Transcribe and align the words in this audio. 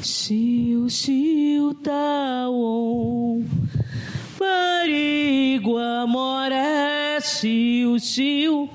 Xiu, 0.00 0.88
xiu, 0.88 1.74
taon, 1.74 3.44
Barigua, 4.38 6.06
moré, 6.06 7.20
xiu, 7.20 7.98
xiu. 7.98 8.70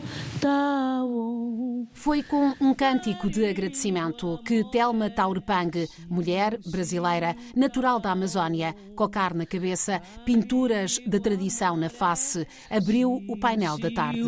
Foi 1.93 2.21
com 2.23 2.53
um 2.59 2.73
cântico 2.73 3.29
de 3.29 3.45
agradecimento 3.45 4.37
que 4.45 4.63
Telma 4.71 5.09
Taurepang, 5.09 5.87
mulher 6.09 6.59
brasileira, 6.65 7.35
natural 7.55 7.99
da 7.99 8.11
Amazónia, 8.11 8.75
cocar 8.95 9.33
na 9.33 9.45
cabeça, 9.45 10.01
pinturas 10.25 10.99
da 11.05 11.19
tradição 11.19 11.77
na 11.77 11.89
face, 11.89 12.45
abriu 12.69 13.21
o 13.29 13.39
painel 13.39 13.77
da 13.79 13.89
tarde. 13.91 14.21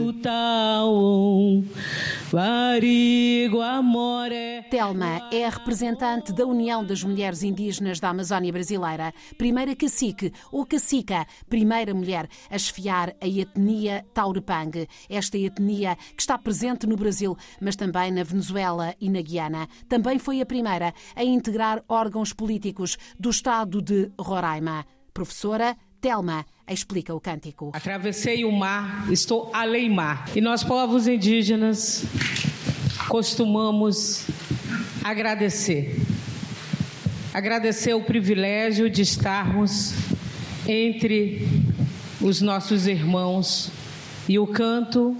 Telma 4.70 5.29
é 5.32 5.46
a 5.46 5.50
representante 5.50 6.32
da 6.32 6.46
União 6.46 6.86
das 6.86 7.04
Mulheres 7.04 7.43
Indígenas 7.43 8.00
da 8.00 8.10
Amazónia 8.10 8.54
Brasileira, 8.54 9.14
primeira 9.38 9.75
cacique 9.75 10.32
ou 10.52 10.66
cacica, 10.66 11.25
primeira 11.50 11.93
mulher 11.93 12.29
a 12.50 12.56
esfiar 12.56 13.14
a 13.21 13.28
etnia 13.28 14.06
Taurepang, 14.14 14.88
esta 15.10 15.38
etnia 15.38 15.97
que 16.15 16.21
está 16.21 16.37
presente 16.37 16.86
no 16.86 16.95
Brasil, 16.95 17.37
mas 17.61 17.75
também 17.75 18.11
na 18.11 18.23
Venezuela 18.23 18.93
e 19.00 19.09
na 19.09 19.21
Guiana. 19.21 19.68
Também 19.87 20.19
foi 20.19 20.41
a 20.41 20.45
primeira 20.45 20.93
a 21.15 21.23
integrar 21.23 21.83
órgãos 21.87 22.33
políticos 22.33 22.97
do 23.19 23.29
estado 23.29 23.81
de 23.81 24.11
Roraima. 24.19 24.86
Professora 25.14 25.78
Telma 26.01 26.45
explica 26.68 27.14
o 27.14 27.19
cântico. 27.19 27.71
Atravessei 27.73 28.43
o 28.43 28.51
mar, 28.51 29.11
estou 29.11 29.50
além 29.54 29.89
mar. 29.89 30.29
E 30.36 30.41
nós, 30.41 30.64
povos 30.64 31.07
indígenas, 31.07 32.06
costumamos 33.08 34.28
agradecer. 35.03 36.02
Agradecer 37.33 37.94
o 37.94 38.03
privilégio 38.03 38.89
de 38.89 39.02
estarmos 39.02 39.94
entre 40.67 41.47
os 42.22 42.42
nossos 42.42 42.88
irmãos 42.88 43.72
e 44.28 44.40
o 44.40 44.47
canto 44.47 45.16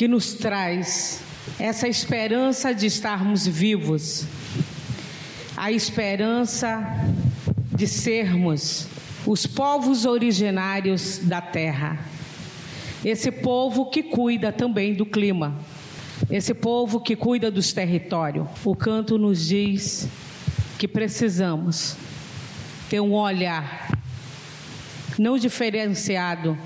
que 0.00 0.08
nos 0.08 0.32
traz 0.32 1.20
essa 1.58 1.86
esperança 1.86 2.72
de 2.72 2.86
estarmos 2.86 3.46
vivos, 3.46 4.24
a 5.54 5.70
esperança 5.70 6.82
de 7.76 7.86
sermos 7.86 8.86
os 9.26 9.46
povos 9.46 10.06
originários 10.06 11.18
da 11.18 11.42
terra. 11.42 11.98
Esse 13.04 13.30
povo 13.30 13.90
que 13.90 14.02
cuida 14.02 14.50
também 14.50 14.94
do 14.94 15.04
clima, 15.04 15.58
esse 16.30 16.54
povo 16.54 16.98
que 16.98 17.14
cuida 17.14 17.50
dos 17.50 17.70
territórios. 17.74 18.48
O 18.64 18.74
canto 18.74 19.18
nos 19.18 19.46
diz 19.46 20.08
que 20.78 20.88
precisamos 20.88 21.94
ter 22.88 23.00
um 23.00 23.12
olhar 23.12 24.00
não 25.18 25.36
diferenciado 25.36 26.56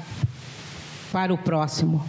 para 1.10 1.34
o 1.34 1.38
próximo 1.38 2.00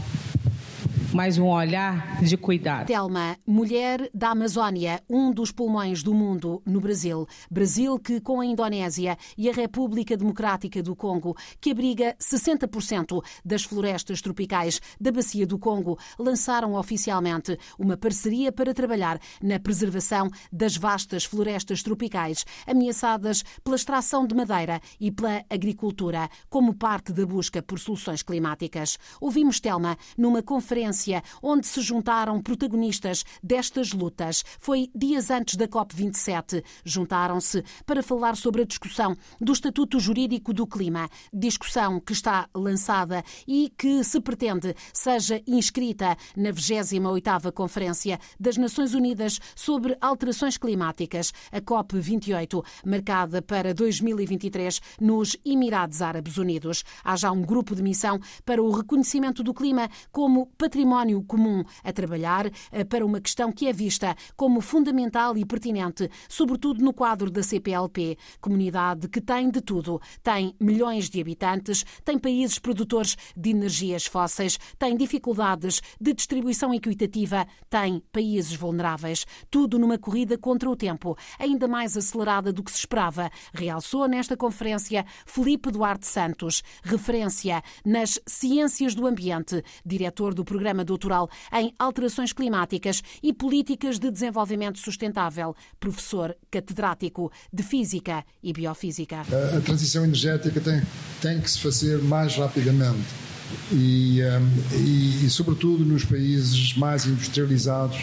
mas 1.15 1.37
um 1.37 1.47
olhar 1.47 2.21
de 2.21 2.35
cuidado. 2.35 2.87
Telma, 2.87 3.37
mulher 3.47 4.09
da 4.13 4.31
Amazónia, 4.31 5.01
um 5.09 5.31
dos 5.31 5.49
pulmões 5.49 6.03
do 6.03 6.13
mundo 6.13 6.61
no 6.65 6.81
Brasil. 6.81 7.25
Brasil 7.49 7.97
que, 7.97 8.19
com 8.19 8.41
a 8.41 8.45
Indonésia 8.45 9.17
e 9.37 9.49
a 9.49 9.53
República 9.53 10.17
Democrática 10.17 10.83
do 10.83 10.93
Congo, 10.93 11.33
que 11.61 11.71
abriga 11.71 12.17
60% 12.19 13.23
das 13.45 13.63
florestas 13.63 14.21
tropicais 14.21 14.81
da 14.99 15.09
Bacia 15.09 15.47
do 15.47 15.57
Congo, 15.57 15.97
lançaram 16.19 16.73
oficialmente 16.73 17.57
uma 17.79 17.95
parceria 17.95 18.51
para 18.51 18.73
trabalhar 18.73 19.17
na 19.41 19.57
preservação 19.57 20.29
das 20.51 20.75
vastas 20.75 21.23
florestas 21.23 21.81
tropicais, 21.81 22.45
ameaçadas 22.67 23.41
pela 23.63 23.77
extração 23.77 24.27
de 24.27 24.35
madeira 24.35 24.81
e 24.99 25.09
pela 25.13 25.45
agricultura, 25.49 26.29
como 26.49 26.75
parte 26.75 27.13
da 27.13 27.25
busca 27.25 27.63
por 27.63 27.79
soluções 27.79 28.21
climáticas. 28.21 28.97
Ouvimos 29.21 29.61
Telma 29.61 29.97
numa 30.17 30.43
conferência 30.43 31.04
onde 31.41 31.67
se 31.67 31.81
juntaram 31.81 32.41
protagonistas 32.41 33.23
destas 33.43 33.91
lutas. 33.91 34.43
Foi 34.59 34.89
dias 34.95 35.29
antes 35.29 35.55
da 35.55 35.67
COP27. 35.67 36.63
Juntaram-se 36.83 37.63
para 37.85 38.01
falar 38.01 38.35
sobre 38.35 38.61
a 38.61 38.65
discussão 38.65 39.15
do 39.39 39.53
Estatuto 39.53 39.99
Jurídico 39.99 40.53
do 40.53 40.65
Clima. 40.65 41.09
Discussão 41.33 41.99
que 41.99 42.13
está 42.13 42.47
lançada 42.53 43.23
e 43.47 43.71
que 43.77 44.03
se 44.03 44.19
pretende 44.19 44.75
seja 44.93 45.41
inscrita 45.47 46.17
na 46.35 46.51
28ª 46.51 47.51
Conferência 47.51 48.19
das 48.39 48.57
Nações 48.57 48.93
Unidas 48.93 49.39
sobre 49.55 49.97
Alterações 50.01 50.57
Climáticas, 50.57 51.31
a 51.51 51.61
COP28, 51.61 52.63
marcada 52.85 53.41
para 53.41 53.73
2023 53.73 54.81
nos 54.99 55.37
Emirados 55.45 56.01
Árabes 56.01 56.37
Unidos. 56.37 56.83
Há 57.03 57.15
já 57.15 57.31
um 57.31 57.41
grupo 57.41 57.75
de 57.75 57.83
missão 57.83 58.19
para 58.45 58.61
o 58.61 58.71
reconhecimento 58.71 59.43
do 59.43 59.53
clima 59.53 59.89
como 60.11 60.47
património 60.57 60.94
património 60.95 61.21
comum 61.23 61.63
a 61.83 61.91
trabalhar 61.91 62.49
eh, 62.71 62.83
para 62.85 63.05
uma 63.05 63.19
questão 63.19 63.51
que 63.51 63.67
é 63.67 63.73
vista 63.73 64.15
como 64.35 64.61
fundamental 64.61 65.37
e 65.37 65.45
pertinente, 65.45 66.09
sobretudo 66.29 66.83
no 66.83 66.93
quadro 66.93 67.29
da 67.29 67.43
CPLP, 67.43 68.17
comunidade 68.39 69.09
que 69.09 69.19
tem 69.19 69.49
de 69.49 69.61
tudo. 69.61 70.01
Tem 70.23 70.55
milhões 70.59 71.09
de 71.09 71.19
habitantes, 71.19 71.83
tem 72.03 72.17
países 72.17 72.59
produtores 72.59 73.17
de 73.35 73.49
energias 73.49 74.05
fósseis, 74.05 74.57
tem 74.79 74.95
dificuldades 74.95 75.81
de 75.99 76.13
distribuição 76.13 76.73
equitativa, 76.73 77.45
tem 77.69 78.01
países 78.11 78.55
vulneráveis. 78.55 79.25
Tudo 79.51 79.77
numa 79.77 79.97
corrida 79.97 80.37
contra 80.37 80.69
o 80.69 80.75
tempo, 80.75 81.17
ainda 81.37 81.67
mais 81.67 81.97
acelerada 81.97 82.53
do 82.53 82.63
que 82.63 82.71
se 82.71 82.79
esperava, 82.79 83.29
realçou 83.53 84.07
nesta 84.07 84.37
conferência 84.37 85.05
Felipe 85.25 85.71
Duarte 85.71 86.07
Santos, 86.07 86.63
referência 86.83 87.61
nas 87.83 88.19
ciências 88.25 88.95
do 88.95 89.05
ambiente, 89.05 89.61
diretor 89.85 90.33
do 90.33 90.45
programa 90.45 90.84
doutoral 90.85 91.29
em 91.51 91.73
alterações 91.77 92.31
climáticas 92.31 93.01
e 93.21 93.33
políticas 93.33 93.99
de 93.99 94.09
desenvolvimento 94.09 94.79
sustentável, 94.79 95.55
professor 95.79 96.35
catedrático 96.49 97.31
de 97.51 97.63
Física 97.63 98.23
e 98.41 98.53
Biofísica. 98.53 99.17
A, 99.17 99.57
a 99.57 99.61
transição 99.61 100.03
energética 100.03 100.61
tem, 100.61 100.81
tem 101.21 101.41
que 101.41 101.49
se 101.49 101.59
fazer 101.59 102.01
mais 102.01 102.35
rapidamente. 102.35 103.25
E, 103.71 104.21
um, 104.21 104.77
e, 104.77 105.25
e, 105.25 105.29
sobretudo 105.29 105.85
nos 105.85 106.03
países 106.03 106.75
mais 106.75 107.05
industrializados, 107.05 107.97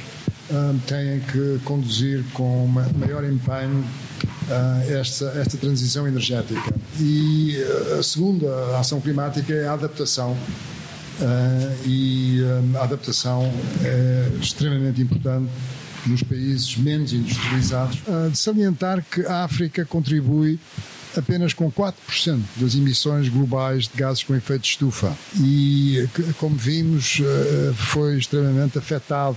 um, 0.50 0.78
têm 0.80 1.20
que 1.20 1.60
conduzir 1.64 2.24
com 2.32 2.66
maior 2.66 3.24
empenho 3.24 3.80
uh, 3.80 4.92
esta, 4.92 5.26
esta 5.36 5.56
transição 5.56 6.06
energética. 6.06 6.74
E 7.00 7.56
uh, 7.56 7.98
a 7.98 8.02
segunda 8.02 8.78
ação 8.78 9.00
climática 9.00 9.52
é 9.52 9.66
a 9.66 9.74
adaptação 9.74 10.36
Uh, 11.20 11.88
e 11.88 12.40
uh, 12.42 12.78
a 12.78 12.84
adaptação 12.84 13.52
é 13.84 14.28
extremamente 14.40 15.00
importante 15.00 15.50
nos 16.06 16.22
países 16.22 16.76
menos 16.76 17.12
industrializados. 17.12 18.00
Uh, 18.06 18.30
de 18.30 18.38
salientar 18.38 19.04
que 19.10 19.24
a 19.26 19.44
África 19.44 19.84
contribui 19.84 20.58
apenas 21.16 21.52
com 21.52 21.70
4% 21.70 22.40
das 22.56 22.74
emissões 22.74 23.28
globais 23.28 23.86
de 23.86 23.96
gases 23.96 24.22
com 24.22 24.34
efeito 24.34 24.62
de 24.62 24.68
estufa 24.68 25.14
e, 25.38 26.08
como 26.38 26.56
vimos, 26.56 27.20
foi 27.74 28.16
extremamente 28.16 28.78
afetado 28.78 29.36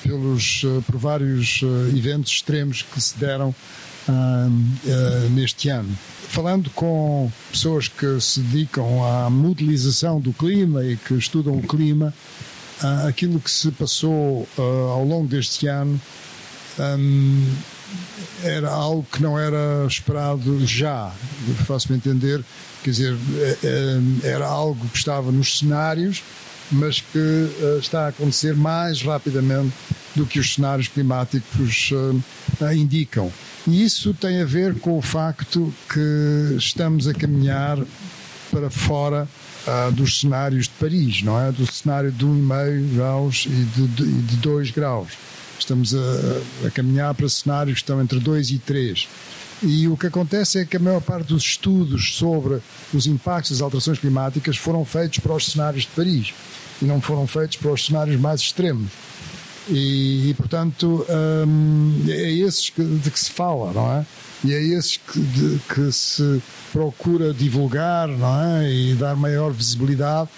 pelos, 0.00 0.62
por 0.86 0.96
vários 0.96 1.60
eventos 1.92 2.30
extremos 2.30 2.82
que 2.82 3.00
se 3.00 3.18
deram 3.18 3.52
neste 5.30 5.68
ano. 5.68 5.96
Falando 6.28 6.70
com 6.70 7.30
pessoas 7.50 7.88
que 7.88 8.20
se 8.20 8.40
dedicam 8.40 9.04
à 9.04 9.30
modelização 9.30 10.20
do 10.20 10.32
clima 10.32 10.84
e 10.84 10.96
que 10.96 11.14
estudam 11.14 11.56
o 11.56 11.62
clima, 11.62 12.12
uh, 12.82 13.06
aquilo 13.08 13.40
que 13.40 13.50
se 13.50 13.70
passou 13.72 14.46
uh, 14.58 14.62
ao 14.90 15.04
longo 15.04 15.26
deste 15.26 15.66
ano 15.66 16.00
era 18.42 18.70
algo 18.70 19.06
que 19.10 19.22
não 19.22 19.38
era 19.38 19.84
esperado 19.86 20.64
já, 20.66 21.10
faço-me 21.66 21.96
entender, 21.96 22.44
quer 22.82 22.90
dizer, 22.90 23.16
é, 23.38 23.56
é, 23.64 24.28
era 24.28 24.46
algo 24.46 24.86
que 24.88 24.96
estava 24.96 25.32
nos 25.32 25.58
cenários, 25.58 26.22
mas 26.70 27.00
que 27.00 27.18
uh, 27.18 27.78
está 27.78 28.06
a 28.06 28.08
acontecer 28.08 28.54
mais 28.54 29.02
rapidamente 29.02 29.72
do 30.14 30.26
que 30.26 30.38
os 30.38 30.54
cenários 30.54 30.88
climáticos 30.88 31.92
indicam. 32.74 33.32
E 33.66 33.84
isso 33.84 34.12
tem 34.14 34.40
a 34.40 34.44
ver 34.44 34.74
com 34.80 34.98
o 34.98 35.02
facto 35.02 35.72
que 35.88 36.56
estamos 36.56 37.06
a 37.06 37.14
caminhar 37.14 37.78
para 38.50 38.70
fora 38.70 39.28
uh, 39.66 39.92
dos 39.92 40.20
cenários 40.20 40.64
de 40.64 40.74
Paris, 40.80 41.22
não 41.22 41.40
é? 41.40 41.52
Do 41.52 41.70
cenário 41.70 42.10
de 42.10 42.24
1,5 42.24 42.94
graus 42.94 43.46
e 43.46 43.50
de, 43.50 43.86
de, 43.88 44.22
de 44.22 44.36
2 44.36 44.70
graus. 44.70 45.12
Estamos 45.58 45.94
a, 45.94 46.66
a 46.66 46.70
caminhar 46.70 47.14
para 47.14 47.28
cenários 47.28 47.74
que 47.74 47.82
estão 47.82 48.00
entre 48.00 48.18
2 48.18 48.50
e 48.50 48.58
3. 48.58 49.08
E 49.62 49.88
o 49.88 49.96
que 49.96 50.06
acontece 50.06 50.60
é 50.60 50.64
que 50.64 50.76
a 50.76 50.80
maior 50.80 51.00
parte 51.00 51.28
dos 51.28 51.42
estudos 51.42 52.14
sobre 52.14 52.60
os 52.94 53.06
impactos 53.06 53.52
das 53.52 53.60
alterações 53.60 53.98
climáticas 53.98 54.56
foram 54.56 54.84
feitos 54.84 55.18
para 55.18 55.34
os 55.34 55.46
cenários 55.46 55.82
de 55.82 55.90
Paris 55.90 56.32
e 56.80 56.84
não 56.84 57.00
foram 57.00 57.26
feitos 57.26 57.56
para 57.56 57.72
os 57.72 57.86
cenários 57.86 58.20
mais 58.20 58.40
extremos. 58.40 58.90
E, 59.68 60.30
e 60.30 60.34
portanto, 60.34 61.04
hum, 61.46 62.04
é 62.08 62.30
esses 62.30 62.70
que, 62.70 62.82
de 62.82 63.10
que 63.10 63.18
se 63.18 63.30
fala, 63.30 63.72
não 63.72 63.92
é? 63.92 64.06
E 64.44 64.54
é 64.54 64.62
esses 64.62 64.96
que, 64.96 65.20
de, 65.20 65.60
que 65.74 65.92
se 65.92 66.40
procura 66.72 67.34
divulgar, 67.34 68.08
não 68.08 68.40
é? 68.40 68.72
E 68.72 68.94
dar 68.94 69.16
maior 69.16 69.52
visibilidade, 69.52 70.30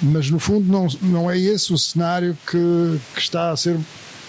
mas 0.00 0.30
no 0.30 0.38
fundo 0.38 0.70
não, 0.70 0.86
não 1.02 1.30
é 1.30 1.38
esse 1.38 1.72
o 1.72 1.78
cenário 1.78 2.36
que, 2.46 3.00
que 3.14 3.20
está 3.20 3.50
a 3.50 3.56
ser 3.56 3.76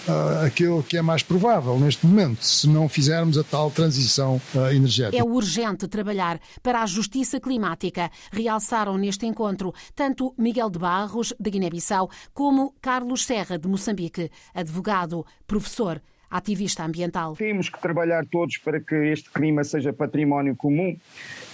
uh, 0.08 0.46
aquilo 0.46 0.82
que 0.82 0.96
é 0.96 1.02
mais 1.02 1.22
provável 1.22 1.78
neste 1.78 2.06
momento, 2.06 2.42
se 2.44 2.68
não 2.68 2.88
fizermos 2.88 3.36
a 3.38 3.44
tal 3.44 3.70
transição 3.70 4.40
uh, 4.54 4.70
energética. 4.70 5.16
É 5.16 5.24
urgente 5.24 5.86
trabalhar 5.86 6.40
para 6.62 6.82
a 6.82 6.86
justiça 6.86 7.38
climática, 7.38 8.10
realçaram 8.32 8.96
neste 8.96 9.26
encontro 9.26 9.72
tanto 9.94 10.34
Miguel 10.38 10.70
de 10.70 10.78
Barros, 10.78 11.32
de 11.38 11.50
Guiné-Bissau, 11.50 12.10
como 12.32 12.74
Carlos 12.80 13.24
Serra, 13.24 13.58
de 13.58 13.68
Moçambique, 13.68 14.30
advogado, 14.54 15.24
professor 15.46 16.00
ativista 16.30 16.84
ambiental. 16.84 17.34
Temos 17.36 17.68
que 17.68 17.80
trabalhar 17.80 18.26
todos 18.26 18.58
para 18.58 18.80
que 18.80 18.94
este 18.94 19.30
clima 19.30 19.64
seja 19.64 19.92
património 19.92 20.54
comum 20.56 20.96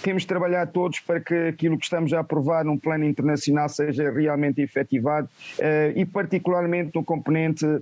temos 0.05 0.21
de 0.21 0.27
trabalhar 0.27 0.67
todos 0.67 0.99
para 0.99 1.19
que 1.19 1.33
aquilo 1.33 1.79
que 1.79 1.85
estamos 1.85 2.13
a 2.13 2.19
aprovar 2.19 2.63
num 2.63 2.77
plano 2.77 3.05
internacional 3.05 3.67
seja 3.67 4.11
realmente 4.11 4.61
efetivado 4.61 5.27
uh, 5.57 5.97
e 5.97 6.05
particularmente 6.05 6.91
no 6.93 7.03
componente 7.03 7.65
uh, 7.65 7.81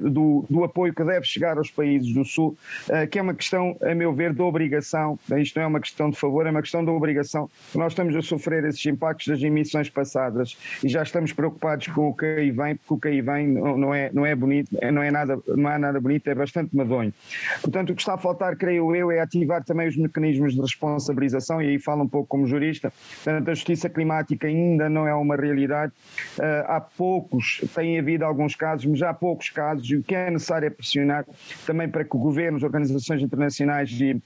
do, 0.00 0.46
do, 0.48 0.62
apoio 0.62 0.94
que 0.94 1.02
deve 1.02 1.26
chegar 1.26 1.58
aos 1.58 1.68
países 1.68 2.14
do 2.14 2.24
Sul, 2.24 2.56
uh, 2.88 3.08
que 3.08 3.18
é 3.18 3.22
uma 3.22 3.34
questão, 3.34 3.76
a 3.82 3.92
meu 3.92 4.12
ver, 4.12 4.32
de 4.32 4.40
obrigação, 4.40 5.18
isto 5.36 5.56
não 5.56 5.64
é 5.64 5.66
uma 5.66 5.80
questão 5.80 6.10
de 6.10 6.16
favor, 6.16 6.46
é 6.46 6.50
uma 6.52 6.62
questão 6.62 6.84
de 6.84 6.90
obrigação. 6.92 7.50
Nós 7.74 7.90
estamos 7.90 8.14
a 8.14 8.22
sofrer 8.22 8.64
esses 8.64 8.86
impactos 8.86 9.26
das 9.26 9.42
emissões 9.42 9.90
passadas 9.90 10.56
e 10.84 10.88
já 10.88 11.02
estamos 11.02 11.32
preocupados 11.32 11.88
com 11.88 12.10
o 12.10 12.14
que 12.14 12.24
aí 12.24 12.50
vem, 12.52 12.76
porque 12.76 12.94
o 12.94 12.98
que 12.98 13.08
aí 13.08 13.20
vem 13.20 13.48
não, 13.48 13.92
é, 13.92 14.10
não 14.12 14.24
é 14.24 14.32
bonito, 14.32 14.70
não 14.92 15.02
é 15.02 15.10
nada, 15.10 15.36
não 15.48 15.68
é 15.68 15.76
nada 15.76 16.00
bonito, 16.00 16.17
é 16.26 16.34
bastante 16.34 16.74
madonho. 16.74 17.12
Portanto, 17.60 17.90
o 17.90 17.94
que 17.94 18.00
está 18.00 18.14
a 18.14 18.18
faltar, 18.18 18.56
creio 18.56 18.94
eu, 18.94 19.10
é 19.10 19.20
ativar 19.20 19.62
também 19.64 19.88
os 19.88 19.96
mecanismos 19.96 20.54
de 20.54 20.60
responsabilização 20.60 21.60
e 21.60 21.68
aí 21.68 21.78
falo 21.78 22.04
um 22.04 22.08
pouco 22.08 22.28
como 22.28 22.46
jurista, 22.46 22.92
portanto, 23.22 23.48
a 23.50 23.54
justiça 23.54 23.88
climática 23.88 24.46
ainda 24.46 24.88
não 24.88 25.06
é 25.06 25.14
uma 25.14 25.36
realidade. 25.36 25.92
Uh, 26.38 26.64
há 26.66 26.80
poucos, 26.80 27.60
tem 27.74 27.98
havido 27.98 28.24
alguns 28.24 28.54
casos, 28.54 28.86
mas 28.86 29.02
há 29.02 29.12
poucos 29.12 29.50
casos, 29.50 29.88
e 29.90 29.96
o 29.96 30.02
que 30.02 30.14
é 30.14 30.30
necessário 30.30 30.66
é 30.66 30.70
pressionar 30.70 31.26
também 31.66 31.88
para 31.88 32.04
que 32.04 32.16
o 32.16 32.18
governo, 32.18 32.56
as 32.56 32.62
organizações 32.62 33.22
internacionais 33.22 33.90
e 34.00 34.20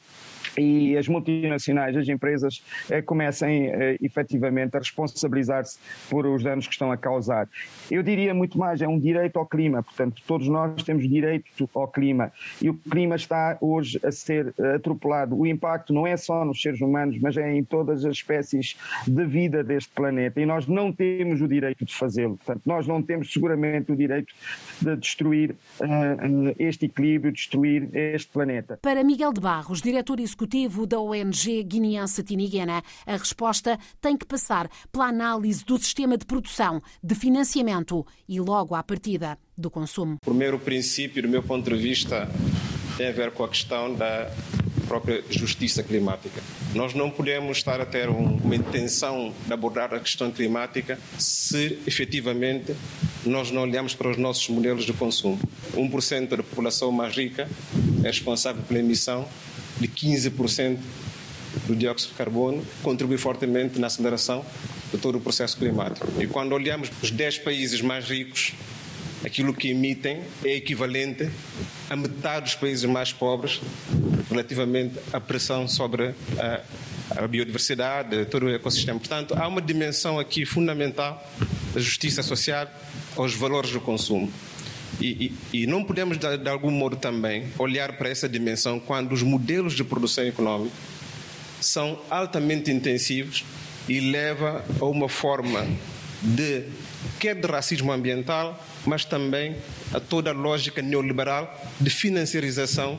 e 0.59 0.97
as 0.97 1.09
multinacionais, 1.09 1.97
as 1.97 2.09
empresas, 2.09 2.63
eh, 2.91 3.03
comecem 3.03 3.67
eh, 3.69 3.97
efetivamente 4.03 4.77
a 4.77 4.79
responsabilizar-se 4.79 5.79
por 6.11 6.27
os 6.27 6.43
danos 6.43 6.67
que 6.67 6.73
estão 6.73 6.93
a 6.93 6.97
causar. 6.97 7.49
Eu 7.91 8.03
diria 8.03 8.35
muito 8.35 8.59
mais, 8.59 8.83
é 8.83 8.89
um 8.89 8.99
direito 8.99 9.39
ao 9.39 9.47
clima, 9.47 9.83
portanto, 9.83 10.23
todos 10.27 10.49
nós 10.49 10.83
temos 10.83 11.09
direito 11.09 11.69
ao 11.75 11.89
clima 11.89 12.33
e 12.61 12.69
o 12.69 12.75
clima 12.75 13.17
está 13.17 13.57
hoje 13.61 13.99
a 14.05 14.13
ser 14.13 14.55
atropelado. 14.75 15.39
O 15.39 15.47
impacto 15.47 15.93
não 15.93 16.07
é 16.07 16.17
só 16.17 16.45
nos 16.45 16.61
seres 16.61 16.81
humanos, 16.81 17.19
mas 17.21 17.37
é 17.37 17.53
em 17.53 17.65
todas 17.65 18.05
as 18.05 18.17
espécies 18.17 18.77
de 19.07 19.25
vida 19.25 19.65
deste 19.65 19.91
planeta 19.93 20.41
e 20.41 20.47
nós 20.47 20.67
não 20.67 20.93
temos 20.93 21.41
o 21.41 21.49
direito 21.49 21.85
de 21.85 21.95
fazê-lo. 21.95 22.37
Portanto, 22.37 22.63
nós 22.67 22.87
não 22.87 23.03
temos 23.03 23.33
seguramente 23.33 23.93
o 23.93 23.97
direito 23.97 24.35
de 24.81 24.97
destruir 24.97 25.53
uh, 25.81 26.55
este 26.59 26.87
equilíbrio, 26.87 27.33
destruir 27.33 27.89
este 27.95 28.31
planeta. 28.31 28.79
Para 28.83 29.03
Miguel 29.03 29.33
de 29.33 29.41
Barros, 29.41 29.81
diretor 29.81 30.21
executivo 30.21 30.32
executivo 30.33 30.87
da 30.87 30.99
ONG 30.99 31.63
guineense 31.63 32.23
Tiniguena. 32.23 32.83
A 33.07 33.17
resposta 33.17 33.79
tem 34.01 34.17
que 34.17 34.25
passar 34.25 34.69
pela 34.91 35.07
análise 35.07 35.65
do 35.65 35.79
sistema 35.79 36.17
de 36.17 36.25
produção, 36.25 36.83
de 37.03 37.15
financiamento 37.15 38.07
e 38.29 38.41
logo 38.41 38.75
à 38.75 38.83
partida 38.83 39.39
do 39.57 39.71
consumo. 39.71 40.17
O 40.23 40.31
primeiro 40.31 40.59
princípio, 40.59 41.23
do 41.23 41.29
meu 41.29 41.43
ponto 41.43 41.71
de 41.71 41.77
vista, 41.77 42.29
tem 42.97 43.09
a 43.09 43.13
ver 43.13 43.31
com 43.33 43.45
a 43.45 43.49
questão 43.49 43.95
da 43.95 44.31
própria 44.89 45.23
justiça 45.31 45.83
climática. 45.83 46.41
Nós 46.75 46.95
não 46.95 47.11
podemos 47.11 47.59
estar 47.59 47.81
a 47.81 47.87
ter 47.87 48.09
uma 48.09 48.57
intenção 48.57 49.33
de 49.47 49.53
abordar 49.53 49.95
a 49.95 50.01
questão 50.01 50.31
climática 50.31 50.99
se 51.19 51.79
efetivamente 51.87 52.75
nós 53.25 53.51
não 53.51 53.63
olhamos 53.63 53.95
para 53.95 54.11
os 54.11 54.17
nossos 54.17 54.49
modelos 54.49 54.85
de 54.85 54.93
consumo. 54.93 55.39
1% 55.75 56.29
da 56.29 56.37
população 56.39 56.91
mais 56.91 57.17
rica 57.17 57.49
é 58.03 58.07
responsável 58.09 58.63
pela 58.63 58.81
emissão 58.81 59.27
de 59.83 59.89
15% 59.89 60.79
do 61.67 61.77
dióxido 61.77 62.11
de 62.11 62.17
carbono, 62.17 62.65
contribui 62.83 63.19
fortemente 63.19 63.79
na 63.79 63.89
aceleração 63.89 64.45
de 64.93 64.99
todo 64.99 65.19
o 65.19 65.21
processo 65.21 65.57
climático. 65.57 66.07
E 66.21 66.27
quando 66.27 66.53
olhamos 66.53 66.91
os 67.03 67.11
10 67.11 67.39
países 67.39 67.81
mais 67.81 68.07
ricos, 68.09 68.53
aquilo 69.25 69.53
que 69.53 69.69
emitem 69.69 70.23
é 70.45 70.55
equivalente 70.55 71.29
a 71.91 71.97
metade 71.97 72.47
dos 72.47 72.55
países 72.55 72.85
mais 72.85 73.13
pobres 73.13 73.61
relativamente 74.31 74.95
à 75.13 75.21
pressão 75.21 75.69
sobre 75.69 76.15
a, 76.39 76.61
a 77.23 77.29
biodiversidade, 77.29 78.25
todo 78.27 78.47
o 78.47 78.51
ecossistema. 78.51 78.99
Portanto, 78.99 79.35
há 79.37 79.47
uma 79.47 79.61
dimensão 79.61 80.19
aqui 80.19 80.47
fundamental 80.47 81.23
da 81.75 81.81
justiça 81.81 82.23
associada 82.23 82.71
aos 83.17 83.35
valores 83.35 83.71
do 83.73 83.81
consumo. 83.81 84.33
E, 85.01 85.35
e, 85.53 85.63
e, 85.63 85.67
não 85.67 85.83
podemos, 85.83 86.19
de, 86.19 86.37
de, 86.37 86.49
algum 86.49 86.71
modo, 86.71 86.97
também 86.97 87.47
olhar 87.59 87.97
para 87.97 88.09
essa 88.09 88.29
dimensão 88.29 88.79
quando 88.79 89.13
os 89.13 89.23
modelos 89.23 89.75
de 89.75 89.83
produção 89.83 90.25
econômica 90.25 90.75
são 91.61 91.99
altamente 92.11 92.71
intensivos 92.71 93.45
e 93.89 94.01
leva 94.01 94.65
a 94.81 94.85
uma 94.85 95.09
forma 95.09 95.67
de 96.23 96.65
quer 97.19 97.35
de 97.35 97.47
racismo 97.47 97.91
ambiental, 97.93 98.65
mas 98.87 99.05
também 99.05 99.57
a 99.93 99.99
toda 99.99 100.31
a 100.31 100.33
lógica 100.33 100.81
neoliberal 100.81 101.53
de 101.81 101.91
financiarização 101.91 102.99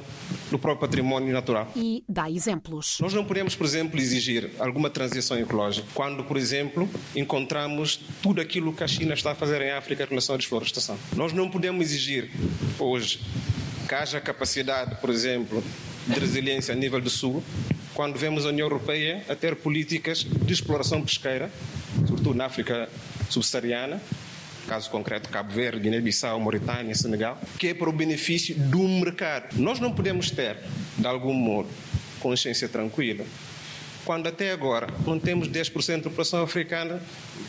do 0.53 0.59
próprio 0.59 0.87
património 0.87 1.33
natural. 1.33 1.67
E 1.75 2.03
dá 2.07 2.29
exemplos. 2.29 2.99
Nós 3.01 3.11
não 3.11 3.25
podemos, 3.25 3.55
por 3.55 3.65
exemplo, 3.65 3.99
exigir 3.99 4.51
alguma 4.59 4.87
transição 4.87 5.37
ecológica 5.39 5.87
quando, 5.95 6.23
por 6.23 6.37
exemplo, 6.37 6.87
encontramos 7.15 7.99
tudo 8.21 8.39
aquilo 8.39 8.71
que 8.71 8.83
a 8.83 8.87
China 8.87 9.15
está 9.15 9.31
a 9.31 9.35
fazer 9.35 9.61
em 9.63 9.71
África 9.71 10.03
em 10.03 10.07
relação 10.07 10.35
à 10.35 10.37
desflorestação. 10.37 10.95
Nós 11.15 11.33
não 11.33 11.49
podemos 11.49 11.83
exigir 11.83 12.29
hoje 12.77 13.19
que 13.87 13.95
haja 13.95 14.21
capacidade, 14.21 14.95
por 15.01 15.09
exemplo, 15.09 15.63
de 16.07 16.19
resiliência 16.19 16.73
a 16.73 16.77
nível 16.77 17.01
do 17.01 17.09
Sul, 17.09 17.43
quando 17.95 18.17
vemos 18.17 18.45
a 18.45 18.49
União 18.49 18.65
Europeia 18.65 19.23
a 19.27 19.35
ter 19.35 19.55
políticas 19.55 20.23
de 20.23 20.53
exploração 20.53 21.01
pesqueira, 21.01 21.51
sobretudo 22.07 22.35
na 22.35 22.45
África 22.45 22.87
subsaariana, 23.27 23.99
caso 24.73 24.89
concreto 24.89 25.29
Cabo 25.29 25.53
Verde, 25.53 25.81
Guiné-Bissau, 25.81 26.39
Mauritânia, 26.39 26.95
Senegal, 26.95 27.39
que 27.59 27.67
é 27.67 27.73
para 27.75 27.87
o 27.87 27.93
benefício 27.93 28.55
do 28.55 28.79
mercado. 28.79 29.55
Nós 29.55 29.79
não 29.79 29.93
podemos 29.93 30.31
ter, 30.31 30.57
de 30.97 31.05
algum 31.05 31.31
modo, 31.31 31.69
consciência 32.19 32.67
tranquila, 32.67 33.23
quando 34.03 34.25
até 34.25 34.51
agora 34.51 34.87
não 35.05 35.19
temos 35.19 35.47
10% 35.47 35.97
da 35.97 36.09
população 36.09 36.41
africana 36.41 36.99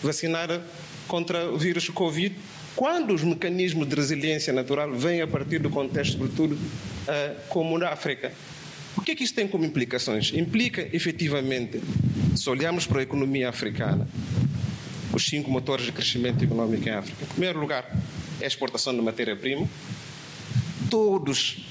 vacinada 0.03 0.63
contra 1.09 1.51
o 1.51 1.57
vírus 1.57 1.89
Covid, 1.89 2.37
quando 2.77 3.15
os 3.15 3.23
mecanismos 3.23 3.89
de 3.89 3.95
resiliência 3.95 4.53
natural 4.53 4.93
vêm 4.93 5.23
a 5.23 5.27
partir 5.27 5.61
do 5.61 5.71
contexto, 5.71 6.19
sobretudo, 6.19 6.57
uh, 6.57 7.41
como 7.49 7.79
na 7.79 7.89
África. 7.89 8.33
O 8.99 9.01
que 9.01 9.13
é 9.13 9.15
que 9.15 9.25
isso 9.25 9.35
tem 9.35 9.49
como 9.49 9.65
implicações? 9.65 10.31
Implica, 10.35 10.87
efetivamente, 10.93 11.81
se 12.37 12.51
olharmos 12.51 12.87
para 12.87 13.01
a 13.01 13.03
economia 13.03 13.49
africana, 13.49 14.07
os 15.17 15.27
cinco 15.27 15.51
motores 15.51 15.87
de 15.87 15.93
crescimento 15.93 16.43
econômico 16.43 16.89
em 16.89 16.93
África. 16.93 17.25
Em 17.25 17.29
primeiro 17.29 17.61
lugar, 17.61 17.85
é 18.41 18.45
a 18.45 18.49
exportação 18.49 18.95
de 18.95 19.01
matéria-prima, 19.01 19.69
todos 20.91 21.65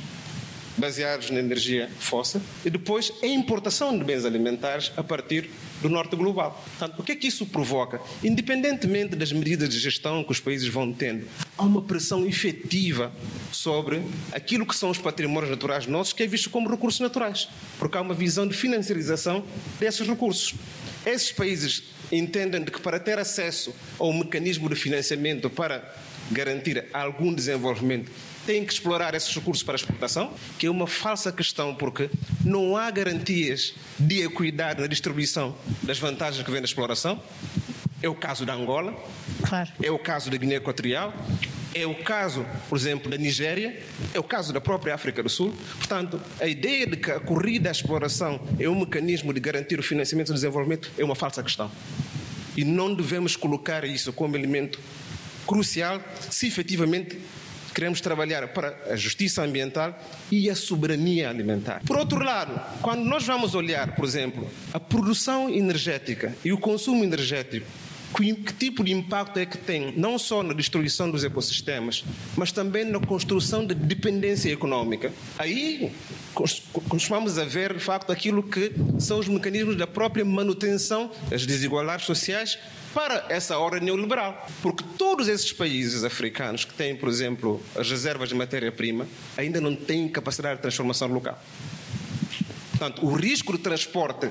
baseados 0.78 1.30
na 1.30 1.40
energia 1.40 1.90
fóssil, 2.00 2.42
e 2.66 2.70
depois 2.70 3.12
a 3.22 3.28
importação 3.28 3.96
de 3.98 4.04
bens 4.04 4.26
alimentares 4.26 4.92
a 4.98 5.04
partir 5.04 5.50
do 5.82 5.90
norte 5.90 6.16
global. 6.16 6.64
Portanto, 6.78 7.00
o 7.00 7.04
que 7.04 7.12
é 7.12 7.16
que 7.16 7.28
isso 7.28 7.46
provoca? 7.46 8.02
Independentemente 8.24 9.16
das 9.16 9.32
medidas 9.32 9.70
de 9.70 9.80
gestão 9.80 10.24
que 10.24 10.32
os 10.32 10.40
países 10.40 10.68
vão 10.68 10.92
tendo, 10.92 11.28
há 11.58 11.64
uma 11.64 11.82
pressão 11.82 12.26
efetiva 12.26 13.12
sobre 13.52 14.02
aquilo 14.32 14.66
que 14.66 14.76
são 14.76 14.90
os 14.90 14.98
patrimónios 14.98 15.52
naturais 15.52 15.86
nossos, 15.86 16.14
que 16.14 16.24
é 16.24 16.28
visto 16.28 16.50
como 16.50 16.70
recursos 16.70 17.00
naturais, 17.00 17.50
porque 17.78 17.98
há 17.98 18.02
uma 18.02 18.14
visão 18.14 18.48
de 18.48 18.56
financiarização 18.56 19.44
desses 19.80 20.08
recursos. 20.08 20.56
Esses 21.05 21.31
países 21.31 21.83
entendem 22.12 22.63
que 22.63 22.79
para 22.79 23.00
ter 23.00 23.19
acesso 23.19 23.74
ao 24.00 24.13
mecanismo 24.13 24.69
de 24.69 24.75
financiamento 24.75 25.50
para 25.50 25.83
garantir 26.31 26.86
algum 26.93 27.33
desenvolvimento 27.33 28.12
têm 28.45 28.65
que 28.65 28.74
explorar 28.74 29.13
esses 29.13 29.33
recursos 29.33 29.63
para 29.63 29.75
exportação, 29.75 30.33
que 30.57 30.67
é 30.67 30.69
uma 30.69 30.88
falsa 30.88 31.31
questão, 31.31 31.74
porque 31.74 32.10
não 32.43 32.75
há 32.75 32.89
garantias 32.91 33.74
de 33.98 34.22
equidade 34.22 34.81
na 34.81 34.88
distribuição 34.88 35.55
das 35.81 35.98
vantagens 35.98 36.43
que 36.43 36.51
vem 36.51 36.62
da 36.62 36.65
exploração. 36.65 37.22
É 38.01 38.10
o 38.10 38.15
caso 38.15 38.45
da 38.45 38.53
Angola, 38.53 38.93
claro. 39.48 39.72
é 39.81 39.89
o 39.89 39.98
caso 39.98 40.29
da 40.29 40.36
Guiné 40.36 40.55
Equatorial, 40.55 41.13
é 41.74 41.86
o 41.86 41.96
caso, 41.96 42.46
por 42.70 42.77
exemplo, 42.77 43.10
da 43.10 43.18
Nigéria, 43.18 43.80
é 44.13 44.20
o 44.20 44.24
caso 44.24 44.53
da 44.53 44.62
própria 44.62 44.94
África 44.94 45.24
do 45.24 45.30
Sul. 45.30 45.53
Portanto, 45.77 46.22
a 46.39 46.48
ideia 46.48 46.86
de 46.86 46.98
que 46.98 47.12
a 47.12 47.20
corrida 47.20 47.70
à 47.70 47.72
exploração 47.72 48.39
é 48.60 48.70
um 48.70 48.80
mecanismo 48.80 49.34
de 49.34 49.39
garantir 49.39 49.80
o 49.80 49.84
financiamento 49.84 50.27
do 50.27 50.36
desenvolvimento 50.36 50.92
é 50.98 51.03
uma 51.03 51.15
falsa 51.15 51.42
questão. 51.42 51.72
E 52.56 52.63
não 52.63 52.94
devemos 52.94 53.36
colocar 53.36 53.84
isso 53.84 54.13
como 54.13 54.38
elemento 54.38 54.80
crucial 55.48 56.01
se 56.30 56.48
efetivamente 56.48 57.20
queremos 57.74 58.00
trabalhar 58.00 58.48
para 58.50 58.77
a 58.92 58.96
justiça 58.96 59.42
ambiental 59.42 60.00
e 60.32 60.50
a 60.50 60.56
soberania 60.56 61.30
alimentar. 61.30 61.82
Por 61.86 61.98
outro 61.98 62.24
lado, 62.24 62.62
quando 62.82 63.03
nós 63.03 63.25
vamos 63.25 63.56
olhar, 63.56 63.96
por 63.96 64.06
exemplo, 64.06 64.48
a 64.72 64.80
produção 64.80 65.50
energética 65.50 66.36
e 66.46 66.53
o 66.53 66.58
consumo 66.58 67.03
energético, 67.03 67.65
que 68.13 68.53
tipo 68.53 68.84
de 68.84 68.91
impacto 68.91 69.39
é 69.39 69.46
que 69.46 69.58
tem, 69.58 69.93
não 69.98 70.20
só 70.20 70.43
na 70.43 70.53
destruição 70.53 71.10
dos 71.10 71.24
ecossistemas, 71.24 72.03
mas 72.36 72.51
também 72.51 72.86
na 72.86 73.00
construção 73.00 73.65
de 73.65 73.74
dependência 73.74 74.51
econômica. 74.51 75.12
Aí 75.38 75.91
costumamos 76.88 77.38
a 77.38 77.46
ver, 77.46 77.74
de 77.74 77.79
facto, 77.79 78.12
aquilo 78.12 78.43
que 78.43 78.72
são 79.00 79.20
os 79.20 79.27
mecanismos 79.27 79.75
da 79.75 79.88
própria 79.88 80.25
manutenção 80.25 81.12
das 81.29 81.46
desigualdades 81.46 82.05
sociais 82.05 82.58
para 82.93 83.25
essa 83.29 83.58
hora 83.58 83.79
neoliberal. 83.79 84.48
Porque 84.62 84.84
todos 84.98 85.27
esses 85.27 85.51
países 85.51 86.03
africanos 86.03 86.65
que 86.65 86.74
têm, 86.74 86.96
por 86.96 87.10
exemplo, 87.10 87.62
as 87.75 87.89
reservas 87.89 88.29
de 88.29 88.36
matéria-prima, 88.36 89.08
ainda 89.36 89.60
não 89.60 89.75
têm 89.75 90.08
capacidade 90.08 90.58
de 90.58 90.62
transformação 90.62 91.08
local. 91.08 91.41
Portanto, 92.72 93.05
o 93.05 93.13
risco 93.13 93.53
de 93.53 93.60
transporte 93.60 94.29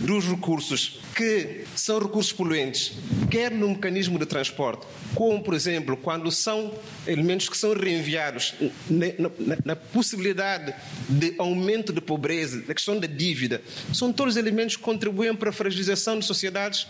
dos 0.00 0.24
recursos 0.24 1.00
que 1.14 1.64
são 1.74 1.98
recursos 1.98 2.32
poluentes, 2.32 2.92
quer 3.30 3.50
no 3.50 3.70
mecanismo 3.70 4.18
de 4.18 4.26
transporte, 4.26 4.86
como, 5.14 5.42
por 5.42 5.54
exemplo, 5.54 5.96
quando 5.96 6.30
são 6.30 6.72
elementos 7.06 7.48
que 7.48 7.56
são 7.56 7.74
reenviados 7.74 8.54
na, 8.88 9.06
na, 9.18 9.56
na 9.64 9.76
possibilidade 9.76 10.72
de 11.08 11.34
aumento 11.38 11.92
de 11.92 12.00
pobreza, 12.00 12.60
da 12.60 12.74
questão 12.74 12.98
da 12.98 13.06
dívida, 13.06 13.60
são 13.92 14.12
todos 14.12 14.36
elementos 14.36 14.76
que 14.76 14.82
contribuem 14.82 15.34
para 15.34 15.50
a 15.50 15.52
fragilização 15.52 16.18
de 16.18 16.24
sociedades 16.24 16.86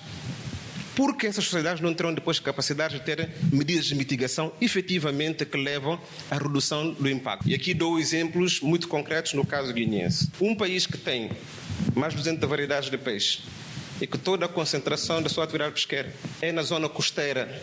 porque 0.98 1.28
essas 1.28 1.44
sociedades 1.44 1.80
não 1.80 1.94
terão 1.94 2.12
depois 2.12 2.40
capacidade 2.40 2.98
de 2.98 3.04
ter 3.04 3.30
medidas 3.52 3.84
de 3.84 3.94
mitigação 3.94 4.52
efetivamente 4.60 5.46
que 5.46 5.56
levam 5.56 5.96
à 6.28 6.36
redução 6.36 6.92
do 6.92 7.08
impacto. 7.08 7.48
E 7.48 7.54
aqui 7.54 7.72
dou 7.72 8.00
exemplos 8.00 8.60
muito 8.60 8.88
concretos 8.88 9.32
no 9.32 9.46
caso 9.46 9.72
guineense. 9.72 10.28
Um 10.40 10.56
país 10.56 10.88
que 10.88 10.98
tem 10.98 11.30
mais 11.98 12.12
de 12.12 12.18
200 12.18 12.48
variedades 12.48 12.90
de 12.90 12.96
peixe 12.96 13.40
e 14.00 14.06
que 14.06 14.16
toda 14.16 14.46
a 14.46 14.48
concentração 14.48 15.20
da 15.20 15.28
sua 15.28 15.44
atividade 15.44 15.72
pesqueira 15.72 16.12
é 16.40 16.52
na 16.52 16.62
zona 16.62 16.88
costeira 16.88 17.60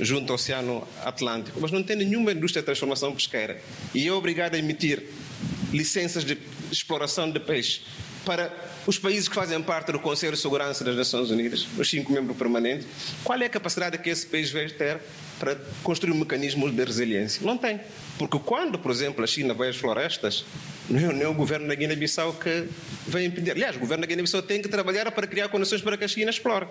junto 0.00 0.30
ao 0.30 0.34
Oceano 0.34 0.86
Atlântico, 1.04 1.60
mas 1.60 1.70
não 1.70 1.82
tem 1.82 1.96
nenhuma 1.96 2.32
indústria 2.32 2.62
de 2.62 2.66
transformação 2.66 3.14
pesqueira. 3.14 3.60
E 3.94 4.06
é 4.06 4.12
obrigado 4.12 4.54
a 4.54 4.58
emitir 4.58 5.02
licenças 5.72 6.24
de 6.24 6.36
exploração 6.70 7.30
de 7.30 7.40
peixe 7.40 7.82
para 8.24 8.52
os 8.86 8.98
países 8.98 9.28
que 9.28 9.34
fazem 9.34 9.60
parte 9.62 9.92
do 9.92 9.98
Conselho 9.98 10.32
de 10.32 10.38
Segurança 10.38 10.84
das 10.84 10.96
Nações 10.96 11.30
Unidas, 11.30 11.66
os 11.78 11.88
cinco 11.88 12.12
membros 12.12 12.36
permanentes, 12.36 12.86
qual 13.22 13.40
é 13.40 13.46
a 13.46 13.48
capacidade 13.48 13.96
que 13.98 14.10
esse 14.10 14.26
país 14.26 14.50
vai 14.50 14.66
ter 14.68 14.98
para 15.38 15.56
construir 15.82 16.12
um 16.12 16.18
mecanismo 16.18 16.70
de 16.70 16.84
resiliência? 16.84 17.44
Não 17.44 17.56
tem. 17.56 17.80
Porque 18.18 18.38
quando, 18.38 18.78
por 18.78 18.90
exemplo, 18.90 19.24
a 19.24 19.26
China 19.26 19.54
vai 19.54 19.70
às 19.70 19.76
florestas, 19.76 20.44
não 20.88 21.10
é, 21.10 21.26
o 21.26 21.34
governo 21.34 21.66
da 21.66 21.74
Guiné-Bissau 21.74 22.34
que 22.34 22.68
vai 23.06 23.24
impedir. 23.24 23.52
Aliás, 23.52 23.76
o 23.76 23.78
governo 23.78 24.02
da 24.02 24.06
Guiné-Bissau 24.06 24.42
tem 24.42 24.60
que 24.60 24.68
trabalhar 24.68 25.10
para 25.10 25.26
criar 25.26 25.48
condições 25.48 25.80
para 25.80 25.96
que 25.96 26.04
a 26.04 26.08
China 26.08 26.30
explore. 26.30 26.66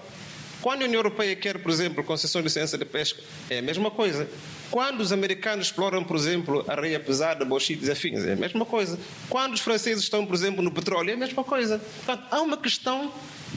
Quando 0.63 0.84
a 0.84 0.86
União 0.86 1.00
Europeia 1.00 1.36
quer, 1.36 1.58
por 1.58 1.70
exemplo, 1.70 2.01
concessões 2.05 2.41
de 2.41 2.48
licença 2.48 2.77
de 2.77 2.86
pesca, 2.86 3.22
é 3.50 3.60
a 3.60 3.62
mesma 3.62 3.91
coisa. 3.91 4.29
Quando 4.72 5.01
os 5.01 5.12
americanos 5.12 5.65
exploram, 5.65 6.05
por 6.05 6.15
exemplo, 6.15 6.63
a 6.70 6.72
areia 6.72 6.98
pesada, 7.01 7.43
bauxites 7.43 7.89
e 7.89 7.91
afins, 7.91 8.24
é 8.24 8.32
a 8.32 8.36
mesma 8.38 8.65
coisa. 8.65 8.98
Quando 9.29 9.55
os 9.55 9.60
franceses 9.60 10.05
estão, 10.05 10.25
por 10.25 10.34
exemplo, 10.34 10.63
no 10.63 10.72
petróleo, 10.72 11.10
é 11.10 11.13
a 11.15 11.17
mesma 11.17 11.43
coisa. 11.43 11.79
Portanto, 11.79 12.27
há 12.32 12.41
uma 12.41 12.55
questão 12.55 13.12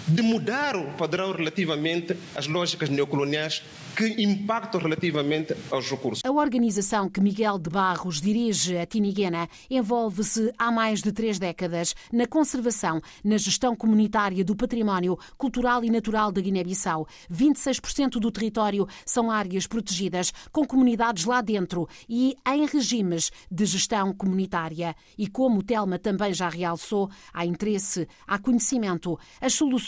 de 0.07 0.23
mudar 0.23 0.77
o 0.77 0.93
padrão 0.93 1.33
relativamente 1.33 2.17
às 2.35 2.47
lógicas 2.47 2.89
neocoloniais 2.89 3.63
que 3.97 4.23
impactam 4.23 4.81
relativamente 4.81 5.57
aos 5.71 5.91
recursos. 5.91 6.23
A 6.25 6.31
organização 6.31 7.09
que 7.09 7.21
Miguel 7.21 7.59
de 7.59 7.71
Barros 7.71 8.21
dirige, 8.21 8.77
a 8.77 8.85
Tiniguena, 8.85 9.49
envolve-se 9.71 10.53
há 10.59 10.71
mais 10.71 11.01
de 11.01 11.11
três 11.13 11.39
décadas 11.39 11.95
na 12.13 12.27
conservação, 12.27 13.01
na 13.25 13.39
gestão 13.39 13.75
comunitária 13.75 14.45
do 14.45 14.55
património 14.55 15.19
cultural 15.39 15.83
e 15.83 15.91
natural 15.91 16.31
da 16.31 16.43
Guiné-Bissau. 16.43 17.09
26% 17.33 18.21
do 18.21 18.31
território 18.31 18.87
são 19.05 19.31
áreas 19.31 19.67
protegidas, 19.67 20.31
com 20.53 20.67
comunidades 20.67 21.25
lá 21.25 21.41
dentro 21.41 21.89
e 22.07 22.37
em 22.47 22.67
regimes 22.67 23.33
de 23.51 23.65
gestão 23.65 24.13
comunitária. 24.13 24.95
E 25.17 25.27
como 25.27 25.63
Telma 25.63 25.99
também 25.99 26.35
já 26.35 26.51
realçou, 26.51 27.11
há 27.33 27.47
interesse, 27.47 28.07
há 28.27 28.39
conhecimento. 28.39 29.19
As 29.41 29.55
soluções 29.55 29.86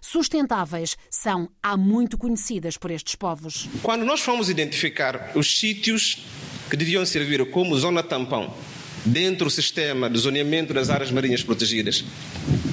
sustentáveis 0.00 0.96
são 1.10 1.48
há 1.62 1.76
muito 1.76 2.16
conhecidas 2.16 2.76
por 2.76 2.90
estes 2.90 3.14
povos. 3.14 3.68
Quando 3.82 4.04
nós 4.04 4.20
fomos 4.20 4.48
identificar 4.48 5.32
os 5.34 5.58
sítios 5.58 6.24
que 6.70 6.76
deviam 6.76 7.04
servir 7.06 7.50
como 7.50 7.78
zona 7.78 8.02
tampão 8.02 8.54
dentro 9.04 9.44
do 9.46 9.50
sistema 9.50 10.10
de 10.10 10.18
zoneamento 10.18 10.74
das 10.74 10.90
áreas 10.90 11.10
marinhas 11.10 11.42
protegidas, 11.42 12.04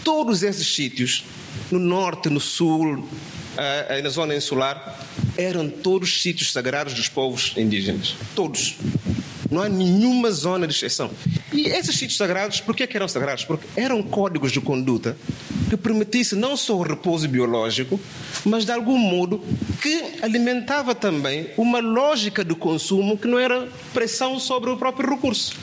todos 0.03 0.43
esses 0.43 0.67
sítios, 0.67 1.23
no 1.71 1.79
norte, 1.79 2.29
no 2.29 2.39
sul, 2.39 3.07
eh, 3.57 4.01
na 4.01 4.09
zona 4.09 4.35
insular, 4.35 4.99
eram 5.37 5.69
todos 5.69 6.21
sítios 6.21 6.51
sagrados 6.51 6.93
dos 6.93 7.07
povos 7.07 7.53
indígenas. 7.57 8.15
Todos. 8.35 8.75
Não 9.49 9.61
há 9.61 9.69
nenhuma 9.69 10.31
zona 10.31 10.67
de 10.67 10.73
exceção. 10.73 11.11
E 11.53 11.67
esses 11.67 11.95
sítios 11.95 12.17
sagrados, 12.17 12.59
por 12.59 12.75
que, 12.75 12.87
eram 12.95 13.07
sagrados? 13.07 13.45
Porque 13.45 13.65
eram 13.75 14.01
códigos 14.01 14.51
de 14.51 14.59
conduta 14.59 15.15
que 15.69 15.77
permitisse 15.77 16.35
não 16.35 16.55
só 16.55 16.75
o 16.75 16.83
repouso 16.83 17.27
biológico, 17.27 17.99
mas 18.43 18.65
de 18.65 18.71
algum 18.71 18.97
modo 18.97 19.43
que 19.81 20.19
alimentava 20.21 20.93
também 20.93 21.49
uma 21.57 21.79
lógica 21.79 22.43
de 22.43 22.55
consumo 22.55 23.17
que 23.17 23.27
não 23.27 23.39
era 23.39 23.67
pressão 23.93 24.39
sobre 24.39 24.69
o 24.69 24.77
próprio 24.77 25.09
recurso. 25.09 25.55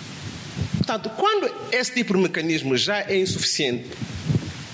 Portanto, 0.79 1.11
quando 1.17 1.51
esse 1.71 1.95
tipo 1.95 2.15
de 2.15 2.21
mecanismo 2.21 2.77
já 2.77 3.01
é 3.01 3.19
insuficiente, 3.19 3.91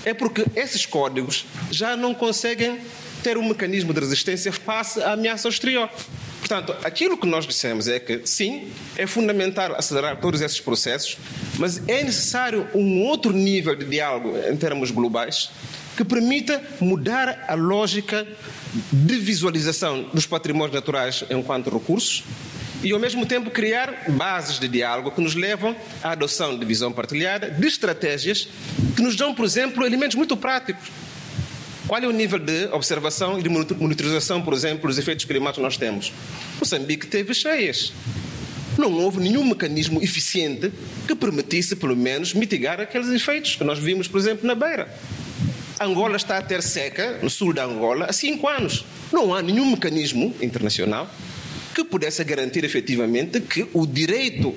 é 0.04 0.14
porque 0.14 0.44
esses 0.56 0.86
códigos 0.86 1.44
já 1.70 1.96
não 1.96 2.14
conseguem 2.14 2.78
ter 3.22 3.36
um 3.36 3.46
mecanismo 3.46 3.92
de 3.92 4.00
resistência 4.00 4.52
face 4.52 5.02
à 5.02 5.12
ameaça 5.12 5.48
exterior. 5.48 5.90
Portanto, 6.48 6.74
aquilo 6.82 7.18
que 7.18 7.26
nós 7.26 7.46
dissemos 7.46 7.88
é 7.88 8.00
que, 8.00 8.22
sim, 8.24 8.72
é 8.96 9.06
fundamental 9.06 9.74
acelerar 9.76 10.18
todos 10.18 10.40
esses 10.40 10.58
processos, 10.58 11.18
mas 11.58 11.86
é 11.86 12.02
necessário 12.02 12.66
um 12.74 13.02
outro 13.02 13.34
nível 13.34 13.76
de 13.76 13.84
diálogo 13.84 14.34
em 14.50 14.56
termos 14.56 14.90
globais 14.90 15.50
que 15.94 16.02
permita 16.02 16.62
mudar 16.80 17.44
a 17.46 17.52
lógica 17.52 18.26
de 18.90 19.18
visualização 19.18 20.04
dos 20.14 20.24
patrimónios 20.24 20.74
naturais 20.74 21.22
enquanto 21.28 21.68
recursos 21.68 22.24
e, 22.82 22.92
ao 22.92 22.98
mesmo 22.98 23.26
tempo, 23.26 23.50
criar 23.50 24.04
bases 24.08 24.58
de 24.58 24.68
diálogo 24.68 25.10
que 25.10 25.20
nos 25.20 25.34
levam 25.34 25.76
à 26.02 26.12
adoção 26.12 26.58
de 26.58 26.64
visão 26.64 26.90
partilhada, 26.90 27.50
de 27.50 27.66
estratégias 27.66 28.48
que 28.96 29.02
nos 29.02 29.16
dão, 29.16 29.34
por 29.34 29.44
exemplo, 29.44 29.84
elementos 29.84 30.16
muito 30.16 30.34
práticos 30.34 30.88
qual 31.88 32.02
é 32.02 32.06
o 32.06 32.12
nível 32.12 32.38
de 32.38 32.66
observação 32.66 33.38
e 33.38 33.42
de 33.42 33.48
monitorização, 33.48 34.42
por 34.42 34.52
exemplo, 34.52 34.88
dos 34.88 34.98
efeitos 34.98 35.24
climáticos 35.24 35.56
que 35.56 35.62
nós 35.62 35.76
temos? 35.78 36.12
Moçambique 36.60 37.06
teve 37.06 37.32
cheias. 37.32 37.94
Não 38.76 38.92
houve 38.92 39.18
nenhum 39.20 39.42
mecanismo 39.42 40.00
eficiente 40.02 40.70
que 41.06 41.14
permitisse, 41.14 41.74
pelo 41.74 41.96
menos, 41.96 42.34
mitigar 42.34 42.78
aqueles 42.78 43.08
efeitos 43.08 43.56
que 43.56 43.64
nós 43.64 43.78
vimos, 43.78 44.06
por 44.06 44.20
exemplo, 44.20 44.46
na 44.46 44.54
beira. 44.54 44.94
Angola 45.80 46.16
está 46.16 46.36
a 46.36 46.42
ter 46.42 46.62
seca, 46.62 47.20
no 47.22 47.30
sul 47.30 47.54
da 47.54 47.64
Angola, 47.64 48.04
há 48.04 48.12
cinco 48.12 48.46
anos. 48.46 48.84
Não 49.10 49.34
há 49.34 49.40
nenhum 49.40 49.70
mecanismo 49.70 50.36
internacional 50.42 51.10
que 51.74 51.82
pudesse 51.84 52.22
garantir 52.22 52.64
efetivamente 52.64 53.40
que 53.40 53.66
o 53.72 53.86
direito 53.86 54.54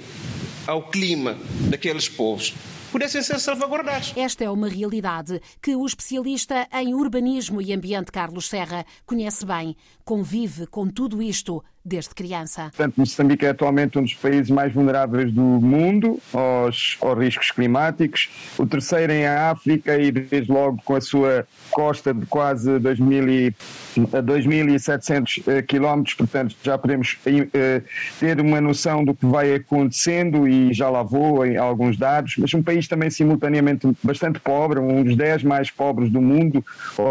ao 0.68 0.90
clima 0.90 1.38
daqueles 1.70 2.10
povos 2.10 2.54
pudessem 2.92 3.24
ser 3.24 3.40
salvaguardados. 3.40 4.14
Esta 4.18 4.44
é 4.44 4.50
uma 4.50 4.68
realidade 4.68 5.42
que 5.62 5.76
o 5.76 5.86
especialista 5.86 6.68
em 6.74 6.94
urbanismo 6.94 7.62
e 7.62 7.74
ambiente 7.74 8.12
Carlos 8.12 8.50
Serra 8.50 8.86
conhece 9.06 9.46
bem. 9.46 9.76
Convive 10.04 10.68
com 10.68 10.88
tudo 10.88 11.22
isto 11.22 11.64
desde 11.84 12.14
criança. 12.14 12.64
Portanto, 12.64 12.96
Moçambique 12.98 13.44
é 13.46 13.50
atualmente 13.50 13.98
um 13.98 14.04
dos 14.04 14.14
países 14.14 14.52
mais 14.52 14.74
vulneráveis 14.74 15.32
do 15.32 15.42
mundo 15.42 16.20
aos, 16.34 16.98
aos 17.02 17.18
riscos 17.18 17.50
climáticos. 17.52 18.30
O 18.58 18.68
terceiro 18.68 19.12
em 19.12 19.26
África 19.26 19.98
e, 19.98 20.12
desde 20.12 20.52
logo, 20.52 20.80
com 20.86 20.96
a 20.96 21.02
sua 21.02 21.48
costa 21.72 22.14
de 22.14 22.28
quase 22.28 22.70
2.700 22.72 25.44
eh, 25.48 25.62
quilómetros, 25.62 26.16
portanto 26.16 26.56
já 26.64 26.78
podemos 26.78 27.18
uh, 27.26 27.82
ter 28.20 28.40
uma 28.40 28.62
noção 28.62 29.04
do 29.04 29.16
que 29.16 29.26
vai 29.26 29.56
acontecendo 29.56 30.48
e 30.48 30.74
já 30.74 30.90
lá 30.90 31.04
vou 31.04 31.46
em 31.46 31.58
alguns 31.58 31.98
dados, 31.98 32.36
mas 32.38 32.54
um 32.54 32.62
país 32.62 32.88
também 32.88 33.10
simultaneamente 33.10 33.90
bastante 34.04 34.40
pobre, 34.40 34.80
um 34.80 35.04
dos 35.04 35.16
10 35.16 35.44
mais 35.44 35.72
pobres 35.72 36.12
do 36.12 36.22
mundo, 36.22 36.64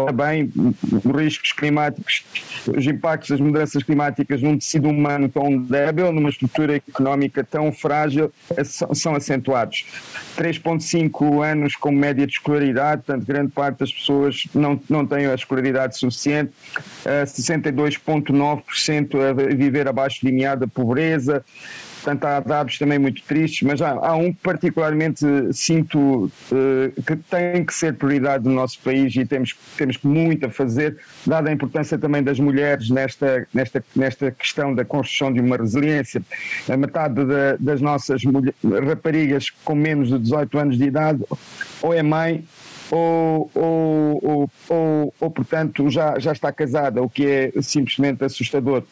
também 0.07 0.49
os 0.55 1.03
riscos 1.21 1.51
climáticos, 1.51 2.23
os 2.67 2.85
impactos 2.85 3.31
das 3.31 3.39
mudanças 3.39 3.81
climáticas 3.83 4.41
num 4.41 4.60
tecido 4.61 4.87
humano 4.87 5.27
tão 5.27 5.57
débil, 5.57 6.11
numa 6.11 6.29
estrutura 6.29 6.75
económica 6.75 7.43
tão 7.43 7.71
frágil, 7.71 8.31
são 8.93 9.15
acentuados. 9.15 9.87
3,5 10.37 11.43
anos 11.43 11.75
com 11.75 11.91
média 11.91 12.27
de 12.27 12.33
escolaridade, 12.33 13.01
portanto, 13.01 13.25
grande 13.25 13.51
parte 13.51 13.79
das 13.79 13.91
pessoas 13.91 14.43
não, 14.53 14.79
não 14.87 15.03
têm 15.05 15.25
a 15.25 15.33
escolaridade 15.33 15.97
suficiente, 15.97 16.51
62,9% 17.03 19.19
a 19.19 19.33
viver 19.33 19.87
abaixo 19.87 20.21
do 20.21 20.27
limiar 20.27 20.57
da 20.57 20.67
pobreza, 20.67 21.43
Portanto, 22.01 22.25
há 22.25 22.39
dados 22.39 22.79
também 22.79 22.97
muito 22.97 23.21
tristes, 23.21 23.61
mas 23.61 23.79
há, 23.79 23.91
há 23.91 24.15
um 24.15 24.33
que 24.33 24.39
particularmente 24.41 25.23
sinto 25.53 26.25
uh, 26.25 27.01
que 27.05 27.15
tem 27.15 27.63
que 27.63 27.73
ser 27.73 27.93
prioridade 27.93 28.43
no 28.43 28.55
nosso 28.55 28.79
país 28.79 29.15
e 29.15 29.23
temos, 29.23 29.55
temos 29.77 29.99
muito 30.01 30.47
a 30.47 30.49
fazer, 30.49 30.97
dada 31.27 31.51
a 31.51 31.53
importância 31.53 31.99
também 31.99 32.23
das 32.23 32.39
mulheres 32.39 32.89
nesta, 32.89 33.47
nesta, 33.53 33.83
nesta 33.95 34.31
questão 34.31 34.73
da 34.73 34.83
construção 34.83 35.31
de 35.31 35.39
uma 35.39 35.57
resiliência. 35.57 36.23
A 36.67 36.75
metade 36.75 37.23
de, 37.23 37.57
das 37.59 37.79
nossas 37.81 38.23
mulher, 38.23 38.55
raparigas 38.83 39.51
com 39.63 39.75
menos 39.75 40.09
de 40.09 40.17
18 40.17 40.57
anos 40.57 40.77
de 40.79 40.85
idade 40.85 41.23
ou 41.83 41.93
é 41.93 42.01
mãe 42.01 42.43
ou, 42.89 43.49
ou, 43.53 44.19
ou, 44.23 44.51
ou, 44.69 45.13
ou 45.19 45.31
portanto, 45.31 45.89
já, 45.89 46.17
já 46.17 46.31
está 46.31 46.51
casada, 46.51 47.01
o 47.01 47.09
que 47.09 47.25
é 47.25 47.61
simplesmente 47.61 48.23
assustador. 48.23 48.83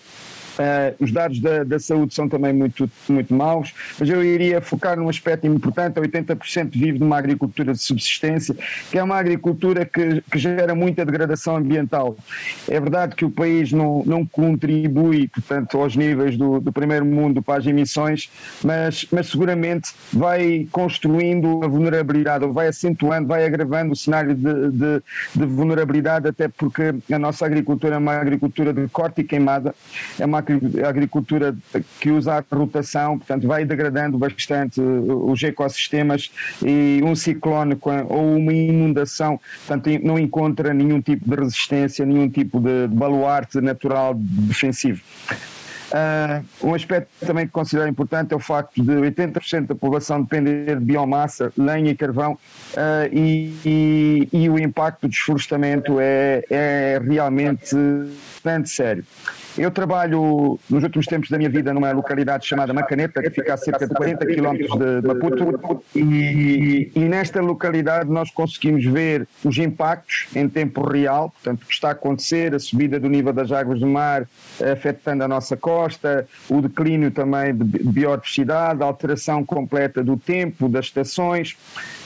Uh, 0.59 0.93
os 1.01 1.13
dados 1.13 1.39
da, 1.39 1.63
da, 1.63 1.79
saúde 1.79 2.13
são 2.13 2.27
também 2.27 2.51
muito, 2.51 2.91
muito 3.07 3.33
maus, 3.33 3.73
mas 3.97 4.09
eu 4.09 4.21
iria 4.21 4.59
focar 4.59 4.99
num 4.99 5.07
aspecto 5.07 5.47
importante: 5.47 5.97
80% 5.97 6.71
vive 6.73 6.99
numa 6.99 7.17
agricultura 7.17 7.71
de 7.71 7.79
subsistência, 7.79 8.53
que 8.91 8.97
é 8.97 9.01
uma 9.01 9.15
agricultura 9.15 9.85
que, 9.85 10.21
que 10.29 10.37
gera 10.37 10.75
muita 10.75 11.05
degradação 11.05 11.55
ambiental. 11.55 12.17
É 12.67 12.77
verdade 12.77 13.15
que 13.15 13.23
o 13.23 13.31
país 13.31 13.71
não, 13.71 14.03
não 14.05 14.25
contribui, 14.25 15.29
portanto, 15.29 15.77
aos 15.77 15.95
níveis 15.95 16.35
do, 16.35 16.59
do 16.59 16.73
primeiro 16.73 17.05
mundo 17.05 17.41
para 17.41 17.59
as 17.59 17.65
emissões, 17.65 18.29
mas, 18.61 19.07
mas 19.13 19.27
seguramente 19.27 19.93
vai 20.11 20.67
construindo 20.73 21.61
a 21.63 21.69
vulnerabilidade, 21.69 22.43
ou 22.43 22.51
vai 22.51 22.67
acentuando, 22.67 23.29
vai 23.29 23.45
agravando 23.45 23.93
o 23.93 23.95
cenário 23.95 24.35
de, 24.35 24.71
de, 24.71 25.01
de 25.35 25.45
vulnerabilidade, 25.45 26.27
até 26.27 26.49
porque 26.49 26.93
a 27.09 27.17
nossa 27.17 27.45
agricultura 27.45 27.95
é 27.95 27.97
uma 27.97 28.15
agricultura 28.15 28.73
de 28.73 28.89
corte 28.89 29.21
e 29.21 29.23
queimada, 29.23 29.73
é 30.19 30.25
uma 30.25 30.48
agricultura 30.87 31.55
que 31.99 32.11
usa 32.11 32.37
a 32.37 32.55
rotação, 32.55 33.17
portanto 33.17 33.47
vai 33.47 33.65
degradando 33.65 34.17
bastante 34.17 34.79
os 34.81 35.41
ecossistemas 35.43 36.31
e 36.63 37.01
um 37.03 37.15
ciclone 37.15 37.77
ou 38.07 38.37
uma 38.37 38.53
inundação, 38.53 39.39
portanto 39.65 39.89
não 40.03 40.17
encontra 40.17 40.73
nenhum 40.73 41.01
tipo 41.01 41.29
de 41.29 41.35
resistência, 41.35 42.05
nenhum 42.05 42.29
tipo 42.29 42.59
de 42.59 42.87
baluarte 42.87 43.61
natural 43.61 44.13
defensivo. 44.15 45.01
Uh, 45.89 46.67
um 46.67 46.75
aspecto 46.75 47.09
também 47.25 47.47
que 47.47 47.51
considero 47.51 47.89
importante 47.89 48.31
é 48.31 48.35
o 48.35 48.39
facto 48.39 48.83
de 48.83 48.91
80% 48.91 49.67
da 49.67 49.75
população 49.75 50.21
depender 50.21 50.77
de 50.77 50.85
biomassa, 50.85 51.51
lenha 51.57 51.89
e 51.89 51.95
carvão, 51.95 52.33
uh, 52.33 53.09
e, 53.11 53.55
e, 53.65 54.29
e, 54.31 54.49
o 54.49 54.59
impacto 54.59 55.01
do 55.01 55.09
desflorestamento 55.09 55.99
é, 55.99 56.43
é 56.49 57.01
realmente 57.03 57.75
bastante 58.43 58.69
sério. 58.69 59.03
Eu 59.59 59.71
trabalho 59.71 60.57
nos 60.69 60.83
últimos 60.83 61.05
tempos 61.05 61.29
da 61.29 61.37
minha 61.37 61.49
vida 61.49 61.73
numa 61.73 61.91
localidade 61.91 62.47
chamada 62.47 62.71
Macaneta, 62.71 63.21
que 63.21 63.29
fica 63.29 63.55
a 63.55 63.57
cerca 63.57 63.85
de 63.85 63.93
40 63.93 64.25
quilómetros 64.25 64.71
de 64.79 65.05
Maputo, 65.05 65.83
e, 65.93 66.89
e, 66.95 66.99
nesta 67.01 67.41
localidade 67.41 68.09
nós 68.09 68.31
conseguimos 68.31 68.85
ver 68.85 69.27
os 69.43 69.57
impactos 69.57 70.27
em 70.33 70.47
tempo 70.47 70.81
real, 70.87 71.29
portanto, 71.31 71.63
o 71.63 71.65
que 71.65 71.73
está 71.73 71.89
a 71.89 71.91
acontecer, 71.91 72.55
a 72.55 72.59
subida 72.59 72.97
do 73.01 73.09
nível 73.09 73.33
das 73.33 73.51
águas 73.51 73.81
do 73.81 73.87
mar 73.87 74.25
afetando 74.71 75.25
a 75.25 75.27
nossa 75.27 75.57
costa, 75.57 76.25
o 76.49 76.61
declínio 76.61 77.11
também 77.11 77.53
de 77.53 77.63
biodiversidade, 77.63 78.81
a 78.81 78.85
alteração 78.85 79.43
completa 79.43 80.01
do 80.01 80.15
tempo, 80.15 80.69
das 80.69 80.85
estações, 80.85 81.57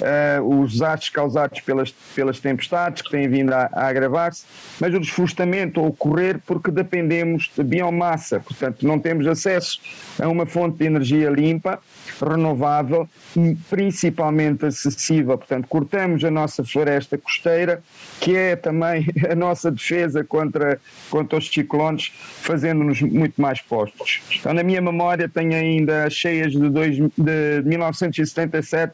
uh, 0.02 0.60
os 0.60 0.74
desastres 0.74 1.10
causados 1.12 1.62
pelas, 1.62 1.92
pelas 2.16 2.40
tempestades 2.40 3.04
que 3.04 3.12
têm 3.12 3.28
vindo 3.28 3.54
a, 3.54 3.70
a 3.72 3.88
agravar-se, 3.88 4.44
mas 4.80 4.92
o 4.94 5.00
desflorestamento 5.00 5.80
a 5.80 5.84
ocorrer 5.84 6.40
porque 6.46 6.72
dependemos 6.72 7.43
de 7.56 7.64
biomassa, 7.64 8.40
portanto, 8.40 8.86
não 8.86 9.00
temos 9.00 9.28
acesso 9.28 9.80
a 10.20 10.28
uma 10.28 10.46
fonte 10.46 10.78
de 10.78 10.86
energia 10.86 11.30
limpa, 11.30 11.80
renovável 12.22 13.08
e 13.36 13.56
principalmente 13.70 14.66
acessível. 14.66 15.38
Portanto, 15.38 15.68
cortamos 15.68 16.24
a 16.24 16.32
nossa 16.32 16.64
floresta 16.64 17.18
costeira, 17.18 17.82
que 18.20 18.36
é 18.36 18.56
também 18.56 19.08
a 19.30 19.36
nossa 19.36 19.72
defesa 19.72 20.24
contra, 20.24 20.80
contra 21.10 21.38
os 21.38 21.48
ciclones, 21.48 22.12
fazendo-nos 22.42 23.02
muito 23.02 23.42
mais 23.42 23.62
postos. 23.62 24.22
Então, 24.40 24.54
na 24.54 24.64
minha 24.64 24.82
memória, 24.82 25.28
tenho 25.28 25.56
ainda 25.56 26.10
cheias 26.10 26.52
de, 26.52 26.70
dois, 26.70 26.96
de 26.96 27.62
1977, 27.66 28.94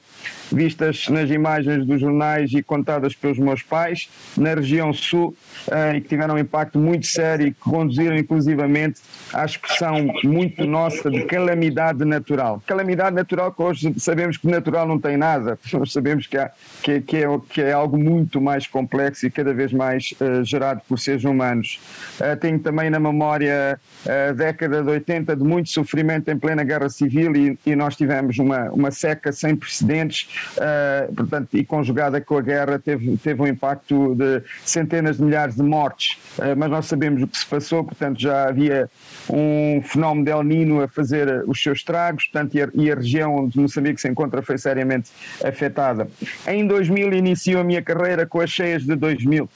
vistas 0.52 1.08
nas 1.10 1.30
imagens 1.30 1.86
dos 1.86 2.02
jornais 2.02 2.52
e 2.54 2.64
contadas 2.64 3.16
pelos 3.16 3.38
meus 3.38 3.62
pais, 3.62 4.10
na 4.38 4.54
região 4.56 4.94
sul, 4.94 5.36
uh, 5.68 5.96
e 5.96 6.02
que 6.02 6.10
tiveram 6.10 6.36
um 6.36 6.40
impacto 6.40 6.80
muito 6.80 7.08
sério 7.08 7.48
e 7.48 7.52
que 7.52 7.60
conduziram, 7.60 8.18
inclusivamente, 8.30 9.02
à 9.34 9.44
expressão 9.44 10.08
muito 10.24 10.64
nossa 10.66 11.10
de 11.10 11.24
calamidade 11.24 12.06
natural. 12.06 12.62
Calamidade 12.68 13.16
natural 13.16 13.52
que 13.52 13.62
hoje 13.62 13.94
sabemos 13.98 14.38
que 14.38 14.48
natural 14.48 14.88
não 14.88 15.00
tem 15.00 15.18
nada, 15.18 15.58
nós 15.74 15.92
sabemos 15.92 16.28
que, 16.28 16.38
há, 16.38 16.52
que, 16.84 17.02
que, 17.02 17.18
é, 17.18 17.28
que 17.50 17.62
é 17.62 17.72
algo 17.72 17.98
muito 17.98 18.40
mais 18.40 18.68
complexo 18.68 19.26
e 19.26 19.32
cada 19.32 19.52
vez 19.52 19.74
mais 19.74 20.14
uh, 20.22 20.44
gerado 20.44 20.82
por 20.88 21.00
seres 21.00 21.24
humanos. 21.24 21.80
Uh, 22.20 22.38
tenho 22.40 22.60
também 22.60 22.90
na 22.90 23.00
memória 23.00 23.80
a 24.06 24.32
década 24.32 24.84
de 24.84 24.90
80 24.90 25.36
de 25.36 25.44
muito 25.44 25.70
sofrimento 25.70 26.30
em 26.30 26.38
plena 26.38 26.64
guerra 26.64 26.90
civil 26.90 27.36
e, 27.36 27.58
e 27.66 27.76
nós 27.76 27.96
tivemos 27.96 28.38
uma, 28.38 28.70
uma 28.70 28.92
seca 28.92 29.32
sem 29.32 29.56
precedentes, 29.56 30.30
uh, 30.58 31.14
portanto, 31.16 31.50
e 31.54 31.66
conjugada 31.66 32.22
com 32.22 32.38
a 32.38 32.42
guerra 32.42 32.78
teve, 32.78 33.18
teve 33.18 33.42
um 33.42 33.48
impacto 33.48 34.14
de 34.16 34.44
centenas 34.64 35.18
de 35.18 35.24
milhares 35.24 35.56
de 35.56 35.64
mortes, 35.64 36.18
mas 36.58 36.70
nós 36.70 36.86
sabemos 36.86 37.24
o 37.24 37.28
que 37.28 37.38
se 37.38 37.46
passou, 37.46 37.84
portanto 37.84 38.19
já 38.22 38.50
havia 38.50 38.90
um 39.30 39.82
fenómeno 39.84 40.26
de 40.26 40.32
El 40.32 40.44
Nino 40.44 40.82
a 40.82 40.88
fazer 40.88 41.44
os 41.48 41.62
seus 41.62 41.80
estragos, 41.80 42.26
portanto, 42.26 42.56
e 42.56 42.62
a, 42.62 42.70
e 42.74 42.92
a 42.92 42.96
região 42.96 43.36
onde 43.36 43.60
Moçambique 43.60 44.02
se 44.02 44.08
encontra 44.08 44.42
foi 44.42 44.58
seriamente 44.58 45.12
afetada. 45.44 46.08
Em 46.48 46.66
2000 46.66 47.14
inicio 47.14 47.60
a 47.60 47.64
minha 47.64 47.82
carreira 47.82 48.26
com 48.26 48.42
as 48.42 48.50
cheias 48.50 48.84
de 48.84 48.96
2000. 48.96 49.50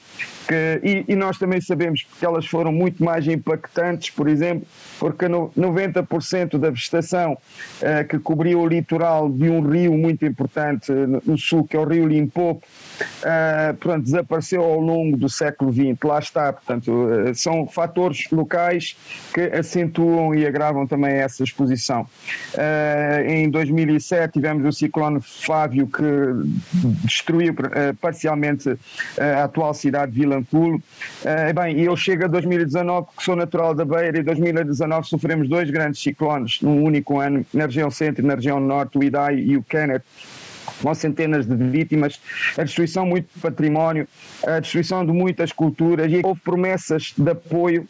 Que, 0.46 0.80
e, 0.82 1.12
e, 1.12 1.16
nós 1.16 1.38
também 1.38 1.60
sabemos 1.60 2.06
que 2.18 2.24
elas 2.24 2.46
foram 2.46 2.70
muito 2.70 3.02
mais 3.02 3.26
impactantes, 3.26 4.10
por 4.10 4.28
exemplo, 4.28 4.66
porque 4.98 5.26
no, 5.26 5.50
90% 5.56 6.58
da 6.58 6.70
vegetação 6.70 7.32
uh, 7.32 8.08
que 8.08 8.18
cobriu 8.18 8.60
o 8.60 8.66
litoral 8.66 9.30
de 9.30 9.48
um 9.48 9.60
rio 9.66 9.94
muito 9.94 10.24
importante 10.26 10.92
no, 10.92 11.22
no 11.24 11.38
sul, 11.38 11.64
que 11.64 11.76
é 11.76 11.80
o 11.80 11.84
Rio 11.84 12.06
Limpopo, 12.06 12.66
portanto, 13.80 14.04
desapareceu 14.04 14.62
ao 14.62 14.80
longo 14.80 15.16
do 15.16 15.28
século 15.28 15.72
XX. 15.72 15.96
Lá 16.04 16.18
está, 16.18 16.52
portanto, 16.52 16.90
uh, 16.90 17.34
são 17.34 17.66
fatores 17.66 18.30
locais 18.30 18.96
que 19.32 19.40
acentuam 19.40 20.34
e 20.34 20.46
agravam 20.46 20.86
também 20.86 21.12
essa 21.14 21.42
exposição. 21.42 22.06
em 23.26 23.48
2007 23.48 24.34
tivemos 24.34 24.66
o 24.66 24.72
ciclone 24.72 25.20
Fábio 25.20 25.86
que 25.86 26.02
destruiu 27.04 27.54
parcialmente 28.00 28.76
a 29.18 29.44
atual 29.44 29.72
cidade 29.74 30.12
de 30.12 30.20
Vila 30.20 30.33
Vilanculo. 30.34 30.76
Uh, 30.76 31.54
bem, 31.54 31.80
eu 31.80 31.96
chego 31.96 32.24
a 32.24 32.28
2019, 32.28 33.08
que 33.16 33.24
sou 33.24 33.36
natural 33.36 33.74
da 33.74 33.84
Beira, 33.84 34.18
e 34.18 34.20
em 34.20 34.24
2019 34.24 35.08
sofremos 35.08 35.48
dois 35.48 35.70
grandes 35.70 36.00
ciclones 36.00 36.60
num 36.60 36.82
único 36.82 37.20
ano, 37.20 37.44
na 37.52 37.66
região 37.66 37.90
centro 37.90 38.24
e 38.24 38.26
na 38.26 38.34
região 38.34 38.60
norte, 38.60 38.98
o 38.98 39.02
Idai 39.02 39.36
e 39.38 39.56
o 39.56 39.62
Kenneth 39.62 40.02
com 40.82 40.94
centenas 40.94 41.46
de 41.46 41.54
vítimas, 41.54 42.20
a 42.58 42.64
destruição 42.64 43.04
de 43.04 43.10
muito 43.10 43.28
património, 43.40 44.08
a 44.46 44.60
destruição 44.60 45.04
de 45.06 45.12
muitas 45.12 45.52
culturas 45.52 46.10
e 46.10 46.20
houve 46.24 46.40
promessas 46.40 47.14
de 47.16 47.30
apoio 47.30 47.86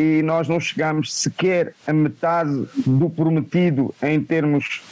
e 0.00 0.22
nós 0.22 0.48
não 0.48 0.58
chegamos 0.58 1.12
sequer 1.12 1.74
a 1.86 1.92
metade 1.92 2.66
do 2.86 3.10
prometido 3.10 3.94
em 4.02 4.20
termos 4.20 4.82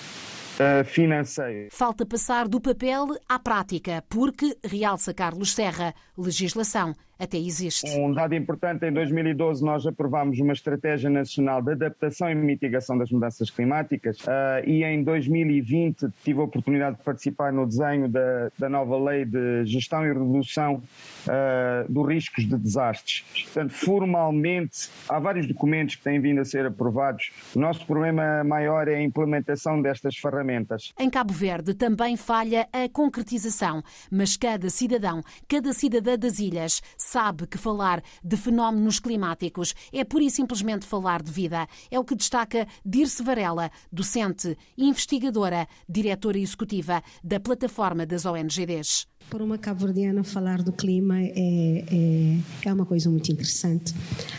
financeiro. 0.85 1.69
Falta 1.73 2.05
passar 2.07 2.49
do 2.49 2.61
papel 2.61 3.09
à 3.29 3.39
prática, 3.39 4.05
porque, 4.09 4.57
realça 4.65 5.15
Carlos 5.15 5.53
Serra, 5.53 5.95
legislação 6.17 6.95
até 7.21 7.37
existe. 7.37 7.87
Um 7.99 8.13
dado 8.13 8.35
importante, 8.35 8.87
em 8.87 8.93
2012 8.93 9.63
nós 9.63 9.87
aprovámos 9.87 10.41
uma 10.41 10.55
estratégia 10.55 11.11
nacional 11.11 11.61
de 11.61 11.73
adaptação 11.73 12.31
e 12.31 12.35
mitigação 12.35 12.97
das 12.97 13.11
mudanças 13.11 13.51
climáticas 13.51 14.19
uh, 14.21 14.67
e 14.67 14.83
em 14.83 15.05
2020 15.05 16.09
tive 16.25 16.41
a 16.41 16.45
oportunidade 16.45 16.97
de 16.97 17.03
participar 17.03 17.53
no 17.53 17.67
desenho 17.67 18.09
da, 18.09 18.51
da 18.59 18.69
nova 18.71 18.99
lei 18.99 19.27
de 19.27 19.67
gestão 19.67 20.05
e 20.05 20.09
redução 20.09 20.83
uh, 21.27 21.93
dos 21.93 22.09
riscos 22.09 22.49
de 22.49 22.57
desastres. 22.57 23.23
Portanto, 23.45 23.73
formalmente, 23.73 24.89
há 25.07 25.19
vários 25.19 25.47
documentos 25.47 25.97
que 25.97 26.03
têm 26.03 26.19
vindo 26.21 26.41
a 26.41 26.45
ser 26.45 26.65
aprovados. 26.65 27.33
O 27.55 27.59
nosso 27.59 27.85
problema 27.87 28.43
maior 28.45 28.89
é 28.89 28.95
a 28.95 29.03
implementação 29.03 29.83
destas 29.83 30.17
ferramentas. 30.17 30.95
Em 30.99 31.11
Cabo 31.11 31.35
Verde 31.35 31.75
também 31.75 32.17
falha 32.17 32.67
a 32.73 32.89
concretização, 32.89 33.83
mas 34.11 34.39
cada 34.39 34.71
cidadão, 34.71 35.23
cada 35.47 35.75
cidadã 35.75 36.19
das 36.19 36.39
ilhas 36.39 36.81
sabe 37.11 37.47
que 37.49 37.59
falar 37.59 38.03
de 38.23 38.37
fenómenos 38.37 39.01
climáticos 39.01 39.75
é 39.93 40.05
pura 40.05 40.23
e 40.23 40.31
simplesmente 40.31 40.87
falar 40.87 41.23
de 41.23 41.33
vida. 41.33 41.67
É 41.91 41.99
o 41.99 42.05
que 42.05 42.15
destaca 42.15 42.69
Dirce 42.85 43.23
Varela, 43.23 43.71
docente, 43.91 44.57
investigadora, 44.79 45.67
diretora 45.89 46.39
executiva 46.39 47.03
da 47.25 47.41
plataforma 47.41 48.07
das 48.07 48.25
ONGDs. 48.25 49.10
Para 49.29 49.45
uma 49.45 49.59
cabo-verdiana, 49.59 50.25
falar 50.25 50.63
do 50.63 50.73
clima 50.73 51.21
é, 51.21 51.33
é, 51.37 52.39
é, 52.65 52.73
uma 52.73 52.85
coisa 52.85 53.09
muito 53.09 53.31
interessante. 53.31 53.95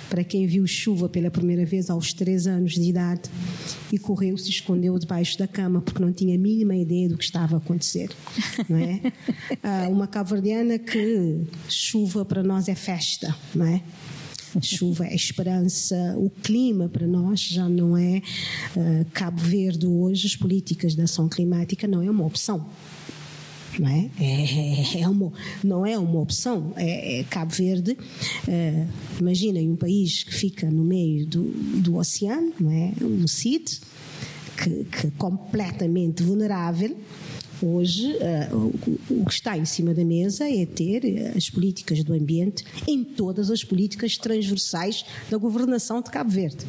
Para 0.09 0.23
quem 0.23 0.45
viu 0.45 0.67
chuva 0.67 1.07
pela 1.07 1.31
primeira 1.31 1.65
vez 1.65 1.89
aos 1.89 2.11
três 2.11 2.45
anos 2.45 2.73
de 2.73 2.89
idade 2.89 3.29
e 3.91 3.97
correu, 3.97 4.37
se 4.37 4.49
escondeu 4.49 4.97
debaixo 4.99 5.37
da 5.37 5.47
cama 5.47 5.81
porque 5.81 6.01
não 6.01 6.11
tinha 6.11 6.35
a 6.35 6.37
mínima 6.37 6.75
ideia 6.75 7.07
do 7.07 7.17
que 7.17 7.23
estava 7.23 7.55
a 7.55 7.57
acontecer, 7.59 8.09
não 8.67 8.77
é? 8.77 9.01
Ah, 9.63 9.87
uma 9.89 10.07
cabo-verdiana 10.07 10.79
que 10.79 11.45
chuva 11.69 12.25
para 12.25 12.41
nós 12.41 12.67
é 12.67 12.75
festa, 12.75 13.35
não 13.53 13.65
é? 13.65 13.81
chuva 14.59 15.05
é 15.05 15.15
esperança, 15.15 15.95
o 16.17 16.29
clima 16.29 16.89
para 16.89 17.07
nós 17.07 17.39
já 17.39 17.69
não 17.69 17.95
é 17.95 18.21
uh, 18.75 19.05
Cabo 19.13 19.39
Verde 19.39 19.85
hoje, 19.85 20.27
as 20.27 20.35
políticas 20.35 20.95
de 20.95 21.01
ação 21.01 21.29
climática 21.29 21.87
não 21.87 22.01
é 22.01 22.09
uma 22.09 22.25
opção 22.25 22.67
não 23.79 23.87
é? 23.87 24.09
É, 24.19 24.97
é, 24.97 25.01
é 25.01 25.07
uma, 25.07 25.31
não 25.63 25.85
é 25.85 25.97
uma 25.97 26.19
opção. 26.19 26.73
É, 26.75 27.19
é 27.19 27.23
Cabo 27.23 27.53
Verde, 27.53 27.97
é, 28.47 28.85
imaginem 29.19 29.69
um 29.69 29.75
país 29.75 30.23
que 30.23 30.33
fica 30.33 30.69
no 30.69 30.83
meio 30.83 31.25
do, 31.25 31.43
do 31.81 31.97
oceano, 31.97 32.53
não 32.59 32.71
é? 32.71 32.91
Um 33.01 33.27
CID, 33.27 33.79
que, 34.57 34.85
que 34.85 35.11
completamente 35.11 36.23
vulnerável. 36.23 36.95
Hoje, 37.63 38.15
o 39.07 39.23
que 39.25 39.33
está 39.33 39.55
em 39.55 39.65
cima 39.65 39.93
da 39.93 40.03
mesa 40.03 40.49
é 40.49 40.65
ter 40.65 41.31
as 41.37 41.47
políticas 41.47 42.03
do 42.03 42.11
ambiente 42.11 42.63
em 42.87 43.03
todas 43.03 43.51
as 43.51 43.63
políticas 43.63 44.17
transversais 44.17 45.05
da 45.29 45.37
governação 45.37 46.01
de 46.01 46.09
Cabo 46.09 46.31
Verde. 46.31 46.65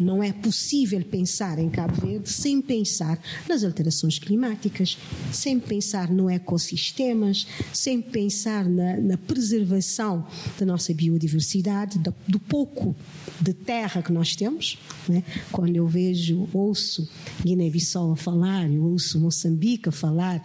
Não 0.00 0.22
é 0.22 0.32
possível 0.32 1.02
pensar 1.04 1.58
em 1.58 1.68
Cabo 1.68 1.94
Verde 1.94 2.30
sem 2.30 2.60
pensar 2.60 3.20
nas 3.48 3.62
alterações 3.64 4.18
climáticas, 4.18 4.96
sem 5.32 5.60
pensar 5.60 6.10
no 6.10 6.30
ecossistemas, 6.30 7.46
sem 7.72 8.00
pensar 8.00 8.68
na, 8.68 8.96
na 8.96 9.18
preservação 9.18 10.26
da 10.58 10.66
nossa 10.66 10.92
biodiversidade, 10.94 11.98
do, 11.98 12.14
do 12.26 12.38
pouco 12.38 12.94
de 13.40 13.52
terra 13.52 14.02
que 14.02 14.12
nós 14.12 14.34
temos. 14.34 14.78
Né? 15.08 15.22
Quando 15.52 15.76
eu 15.76 15.86
vejo, 15.86 16.48
ouço 16.52 17.08
Guiné-Bissau 17.44 18.12
a 18.12 18.16
falar, 18.16 18.70
eu 18.70 18.84
ouço 18.84 19.20
Moçambique 19.20 19.88
a 19.88 19.92
falar, 19.92 20.42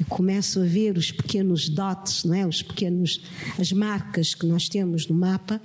e 0.00 0.04
começo 0.04 0.60
a 0.60 0.64
ver 0.64 0.96
os 0.96 1.12
pequenos 1.12 1.68
dots, 1.68 2.24
não 2.24 2.34
é? 2.34 2.46
os 2.46 2.62
pequenos, 2.62 3.20
as 3.58 3.72
marcas 3.72 4.34
que 4.34 4.46
nós 4.46 4.68
temos 4.68 5.06
no 5.06 5.14
mapa, 5.14 5.60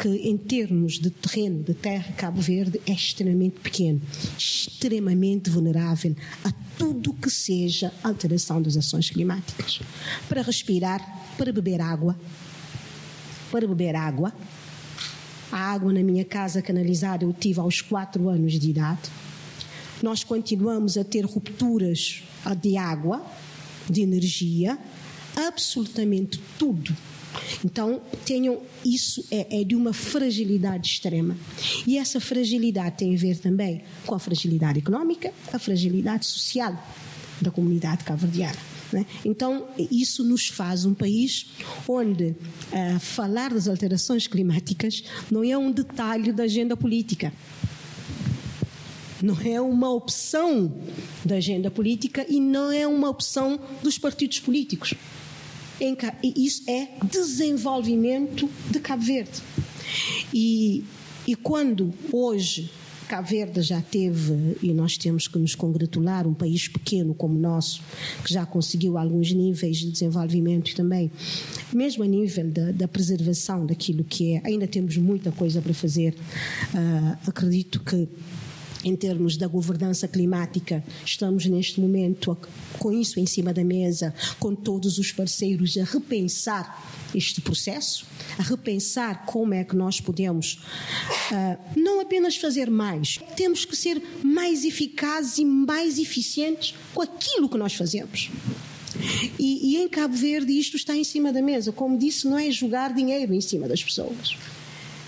que 0.00 0.08
em 0.08 0.36
termos 0.36 0.98
de 0.98 1.10
terreno, 1.10 1.62
de 1.62 1.74
terra, 1.74 2.12
Cabo 2.12 2.40
Verde 2.40 2.80
é 2.86 2.92
extremamente 2.92 3.60
pequeno, 3.60 4.00
extremamente 4.36 5.50
vulnerável 5.50 6.14
a 6.44 6.52
tudo 6.78 7.14
que 7.14 7.30
seja 7.30 7.92
alteração 8.02 8.60
das 8.60 8.76
ações 8.76 9.10
climáticas. 9.10 9.80
Para 10.28 10.42
respirar, 10.42 11.34
para 11.38 11.52
beber 11.52 11.80
água, 11.80 12.18
para 13.50 13.66
beber 13.66 13.94
água, 13.94 14.32
a 15.50 15.58
água 15.58 15.92
na 15.92 16.02
minha 16.02 16.24
casa 16.24 16.62
canalizada 16.62 17.24
eu 17.24 17.32
tive 17.32 17.60
aos 17.60 17.82
quatro 17.82 18.28
anos 18.28 18.58
de 18.58 18.70
idade. 18.70 19.10
Nós 20.02 20.24
continuamos 20.24 20.96
a 20.96 21.04
ter 21.04 21.24
rupturas 21.24 22.22
de 22.60 22.76
água, 22.76 23.24
de 23.88 24.02
energia, 24.02 24.78
absolutamente 25.36 26.40
tudo. 26.58 26.94
Então, 27.64 28.00
tenham 28.24 28.60
isso 28.84 29.24
é, 29.30 29.60
é, 29.60 29.64
de 29.64 29.74
uma 29.74 29.92
fragilidade 29.92 30.88
extrema. 30.88 31.36
E 31.86 31.96
essa 31.96 32.20
fragilidade 32.20 32.98
tem 32.98 33.14
a 33.14 33.18
ver 33.18 33.38
também 33.38 33.82
com 34.06 34.14
a 34.14 34.18
fragilidade 34.18 34.78
económica, 34.80 35.32
a 35.52 35.58
fragilidade 35.58 36.26
social 36.26 36.76
da 37.40 37.50
comunidade 37.50 38.04
cabo-verdiana. 38.04 38.56
Né? 38.92 39.06
Então, 39.24 39.66
isso 39.90 40.22
nos 40.22 40.48
faz 40.48 40.84
um 40.84 40.92
país 40.92 41.46
onde 41.88 42.24
uh, 42.72 43.00
falar 43.00 43.54
das 43.54 43.66
alterações 43.66 44.26
climáticas 44.26 45.02
não 45.30 45.42
é 45.42 45.56
um 45.56 45.72
detalhe 45.72 46.30
da 46.30 46.44
agenda 46.44 46.76
política 46.76 47.32
não 49.22 49.40
é 49.40 49.60
uma 49.60 49.90
opção 49.90 50.72
da 51.24 51.36
agenda 51.36 51.70
política 51.70 52.26
e 52.28 52.40
não 52.40 52.70
é 52.72 52.86
uma 52.86 53.08
opção 53.08 53.58
dos 53.82 53.98
partidos 53.98 54.40
políticos. 54.40 54.94
Isso 56.36 56.62
é 56.68 56.88
desenvolvimento 57.04 58.48
de 58.70 58.78
Cabo 58.78 59.02
Verde. 59.02 59.42
E, 60.32 60.84
e 61.26 61.34
quando 61.34 61.92
hoje 62.12 62.70
Cabo 63.12 63.28
Verde 63.28 63.60
já 63.60 63.82
teve, 63.82 64.56
e 64.62 64.72
nós 64.72 64.96
temos 64.96 65.28
que 65.28 65.38
nos 65.38 65.54
congratular, 65.54 66.26
um 66.26 66.32
país 66.32 66.66
pequeno 66.66 67.12
como 67.12 67.36
o 67.36 67.38
nosso, 67.38 67.82
que 68.24 68.32
já 68.32 68.46
conseguiu 68.46 68.96
alguns 68.96 69.32
níveis 69.32 69.78
de 69.78 69.90
desenvolvimento 69.90 70.74
também, 70.74 71.10
mesmo 71.72 72.02
a 72.04 72.06
nível 72.06 72.48
da, 72.48 72.72
da 72.72 72.88
preservação 72.88 73.66
daquilo 73.66 74.02
que 74.02 74.36
é, 74.36 74.42
ainda 74.44 74.66
temos 74.66 74.96
muita 74.96 75.30
coisa 75.30 75.60
para 75.60 75.74
fazer. 75.74 76.14
Uh, 76.72 77.28
acredito 77.28 77.80
que 77.80 78.08
em 78.84 78.96
termos 78.96 79.36
da 79.36 79.46
governança 79.46 80.08
climática, 80.08 80.84
estamos 81.04 81.46
neste 81.46 81.80
momento 81.80 82.36
com 82.78 82.92
isso 82.92 83.20
em 83.20 83.26
cima 83.26 83.52
da 83.52 83.64
mesa, 83.64 84.14
com 84.38 84.54
todos 84.54 84.98
os 84.98 85.12
parceiros 85.12 85.76
a 85.76 85.84
repensar 85.84 87.10
este 87.14 87.40
processo, 87.40 88.06
a 88.38 88.42
repensar 88.42 89.24
como 89.26 89.54
é 89.54 89.64
que 89.64 89.76
nós 89.76 90.00
podemos 90.00 90.54
uh, 91.30 91.58
não 91.76 92.00
apenas 92.00 92.36
fazer 92.36 92.70
mais, 92.70 93.18
temos 93.36 93.64
que 93.64 93.76
ser 93.76 94.02
mais 94.22 94.64
eficazes 94.64 95.38
e 95.38 95.44
mais 95.44 95.98
eficientes 95.98 96.74
com 96.94 97.02
aquilo 97.02 97.48
que 97.48 97.58
nós 97.58 97.74
fazemos. 97.74 98.30
E, 99.38 99.72
e 99.72 99.76
em 99.76 99.88
Cabo 99.88 100.14
Verde 100.14 100.52
isto 100.58 100.76
está 100.76 100.96
em 100.96 101.04
cima 101.04 101.32
da 101.32 101.40
mesa. 101.40 101.72
Como 101.72 101.98
disse, 101.98 102.26
não 102.26 102.38
é 102.38 102.50
jogar 102.50 102.92
dinheiro 102.92 103.32
em 103.34 103.40
cima 103.40 103.66
das 103.66 103.82
pessoas 103.82 104.36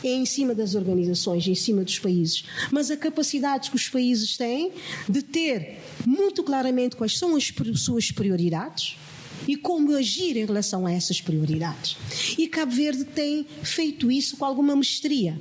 é 0.09 0.15
em 0.15 0.27
cima 0.27 0.55
das 0.55 0.75
organizações, 0.75 1.47
em 1.47 1.55
cima 1.55 1.83
dos 1.85 1.99
países, 1.99 2.45
mas 2.71 2.91
a 2.91 2.97
capacidade 2.97 3.71
que 3.71 3.77
os 3.77 3.89
países 3.89 4.37
têm 4.37 4.73
de 5.09 5.23
ter 5.23 5.79
muito 6.07 6.43
claramente 6.43 6.97
quais 6.97 7.19
são 7.19 7.37
as 7.37 7.53
suas 7.77 8.11
prioridades 8.11 8.97
e 9.47 9.57
como 9.57 9.95
agir 9.95 10.37
em 10.37 10.45
relação 10.45 10.87
a 10.87 10.93
essas 10.93 11.21
prioridades. 11.21 11.97
E 12.39 12.49
Cabo 12.49 12.73
Verde 12.73 13.05
tem 13.05 13.47
feito 13.63 14.11
isso 14.11 14.37
com 14.37 14.45
alguma 14.45 14.75
mestria, 14.77 15.39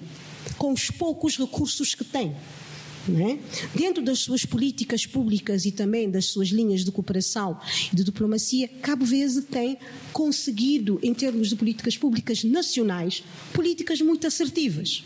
com 0.57 0.71
os 0.73 0.89
poucos 0.89 1.37
recursos 1.37 1.95
que 1.95 2.03
tem. 2.03 2.35
É? 3.09 3.37
Dentro 3.77 4.01
das 4.01 4.19
suas 4.19 4.45
políticas 4.45 5.05
públicas 5.05 5.65
e 5.65 5.71
também 5.71 6.09
das 6.09 6.25
suas 6.25 6.47
linhas 6.47 6.85
de 6.85 6.91
cooperação 6.91 7.59
e 7.91 7.95
de 7.95 8.03
diplomacia, 8.03 8.65
Cabo 8.81 9.03
Verde 9.03 9.41
tem 9.41 9.77
conseguido, 10.13 10.99
em 11.03 11.13
termos 11.13 11.49
de 11.49 11.55
políticas 11.57 11.97
públicas 11.97 12.45
nacionais, 12.45 13.21
políticas 13.51 13.99
muito 13.99 14.25
assertivas 14.25 15.03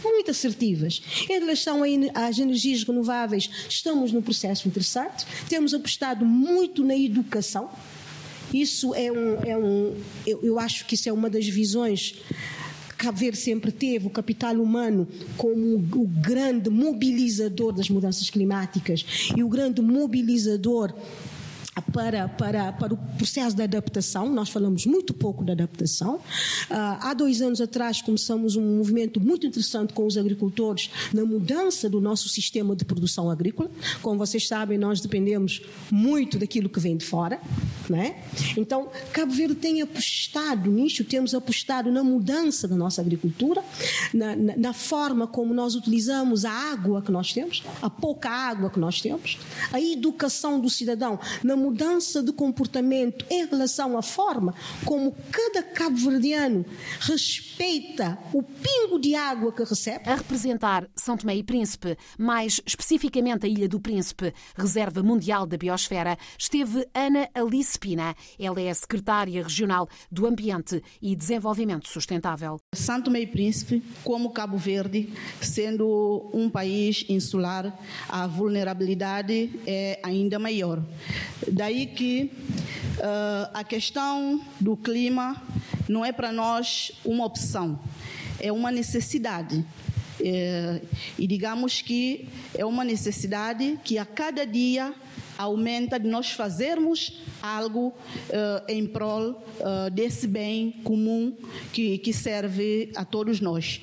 muito 0.00 0.30
assertivas. 0.30 1.02
Em 1.28 1.40
relação 1.40 1.80
às 2.14 2.38
energias 2.38 2.84
renováveis, 2.84 3.50
estamos 3.68 4.12
num 4.12 4.22
processo 4.22 4.68
interessante, 4.68 5.26
temos 5.48 5.74
apostado 5.74 6.24
muito 6.24 6.84
na 6.84 6.96
educação. 6.96 7.68
Isso 8.52 8.94
é 8.94 9.10
um. 9.10 9.34
É 9.44 9.56
um 9.56 9.94
eu, 10.26 10.40
eu 10.42 10.58
acho 10.58 10.86
que 10.86 10.94
isso 10.94 11.08
é 11.08 11.12
uma 11.12 11.28
das 11.28 11.46
visões 11.46 12.14
Cabo 12.98 13.32
sempre 13.32 13.70
teve 13.70 14.08
o 14.08 14.10
capital 14.10 14.56
humano 14.56 15.06
como 15.36 15.76
o 15.76 16.06
grande 16.20 16.68
mobilizador 16.68 17.72
das 17.72 17.88
mudanças 17.88 18.28
climáticas 18.28 19.30
e 19.36 19.42
o 19.44 19.48
grande 19.48 19.80
mobilizador 19.80 20.92
para, 21.80 22.28
para, 22.28 22.72
para 22.72 22.94
o 22.94 22.96
processo 22.96 23.54
de 23.54 23.62
adaptação. 23.62 24.32
Nós 24.32 24.48
falamos 24.48 24.86
muito 24.86 25.12
pouco 25.14 25.44
da 25.44 25.52
adaptação. 25.52 26.20
Ah, 26.70 27.10
há 27.10 27.14
dois 27.14 27.40
anos 27.40 27.60
atrás 27.60 28.02
começamos 28.02 28.56
um 28.56 28.78
movimento 28.78 29.20
muito 29.20 29.46
interessante 29.46 29.92
com 29.92 30.06
os 30.06 30.16
agricultores 30.16 30.90
na 31.12 31.24
mudança 31.24 31.88
do 31.88 32.00
nosso 32.00 32.28
sistema 32.28 32.74
de 32.74 32.84
produção 32.84 33.30
agrícola. 33.30 33.70
Como 34.02 34.18
vocês 34.18 34.46
sabem, 34.46 34.78
nós 34.78 35.00
dependemos 35.00 35.62
muito 35.90 36.38
daquilo 36.38 36.68
que 36.68 36.80
vem 36.80 36.96
de 36.96 37.04
fora. 37.04 37.40
Né? 37.88 38.22
Então, 38.56 38.88
Cabo 39.12 39.32
Verde 39.32 39.54
tem 39.54 39.80
apostado 39.82 40.70
nisso, 40.70 41.04
temos 41.04 41.34
apostado 41.34 41.90
na 41.90 42.04
mudança 42.04 42.68
da 42.68 42.76
nossa 42.76 43.00
agricultura, 43.00 43.64
na, 44.12 44.36
na, 44.36 44.56
na 44.56 44.72
forma 44.72 45.26
como 45.26 45.54
nós 45.54 45.74
utilizamos 45.74 46.44
a 46.44 46.52
água 46.52 47.00
que 47.00 47.10
nós 47.10 47.32
temos, 47.32 47.62
a 47.80 47.88
pouca 47.88 48.28
água 48.28 48.70
que 48.70 48.78
nós 48.78 49.00
temos, 49.00 49.38
a 49.72 49.80
educação 49.80 50.60
do 50.60 50.68
cidadão, 50.68 51.18
na 51.42 51.56
mudança 51.56 51.67
mudança 51.68 52.22
de 52.22 52.32
comportamento 52.32 53.26
em 53.30 53.44
relação 53.44 53.98
à 53.98 54.00
forma 54.02 54.54
como 54.86 55.14
cada 55.30 55.62
cabo-verdiano 55.62 56.64
respeita 56.98 58.18
o 58.32 58.42
pingo 58.42 58.98
de 58.98 59.14
água 59.14 59.52
que 59.52 59.62
recebe. 59.62 60.08
A 60.08 60.14
representar 60.14 60.88
São 60.96 61.14
Tomé 61.14 61.36
e 61.36 61.42
Príncipe, 61.42 61.94
mais 62.18 62.58
especificamente 62.64 63.44
a 63.44 63.48
Ilha 63.48 63.68
do 63.68 63.78
Príncipe, 63.78 64.32
Reserva 64.56 65.02
Mundial 65.02 65.46
da 65.46 65.58
Biosfera, 65.58 66.16
esteve 66.38 66.88
Ana 66.94 67.28
Alice 67.34 67.78
Pina. 67.78 68.16
Ela 68.38 68.62
é 68.62 68.70
a 68.70 68.74
secretária 68.74 69.42
regional 69.42 69.88
do 70.10 70.26
Ambiente 70.26 70.82
e 71.02 71.14
Desenvolvimento 71.14 71.86
Sustentável. 71.86 72.56
São 72.74 73.02
Tomé 73.02 73.20
e 73.20 73.26
Príncipe, 73.26 73.82
como 74.02 74.30
Cabo 74.30 74.56
Verde, 74.56 75.12
sendo 75.42 76.30
um 76.32 76.48
país 76.48 77.04
insular, 77.10 77.78
a 78.08 78.26
vulnerabilidade 78.26 79.50
é 79.66 80.00
ainda 80.02 80.38
maior. 80.38 80.82
Daí 81.52 81.86
que 81.86 82.32
uh, 82.98 83.50
a 83.54 83.64
questão 83.64 84.40
do 84.60 84.76
clima 84.76 85.42
não 85.88 86.04
é 86.04 86.12
para 86.12 86.32
nós 86.32 86.92
uma 87.04 87.24
opção, 87.24 87.78
é 88.38 88.52
uma 88.52 88.70
necessidade. 88.70 89.64
É, 90.20 90.80
e 91.16 91.28
digamos 91.28 91.80
que 91.80 92.28
é 92.52 92.64
uma 92.64 92.82
necessidade 92.82 93.78
que 93.84 93.98
a 93.98 94.04
cada 94.04 94.44
dia 94.44 94.92
aumenta 95.38 95.98
de 96.00 96.08
nós 96.08 96.32
fazermos 96.32 97.22
algo 97.40 97.88
uh, 97.88 97.94
em 98.68 98.84
prol 98.84 99.30
uh, 99.30 99.88
desse 99.92 100.26
bem 100.26 100.72
comum 100.82 101.32
que, 101.72 101.98
que 101.98 102.12
serve 102.12 102.90
a 102.96 103.04
todos 103.04 103.40
nós. 103.40 103.80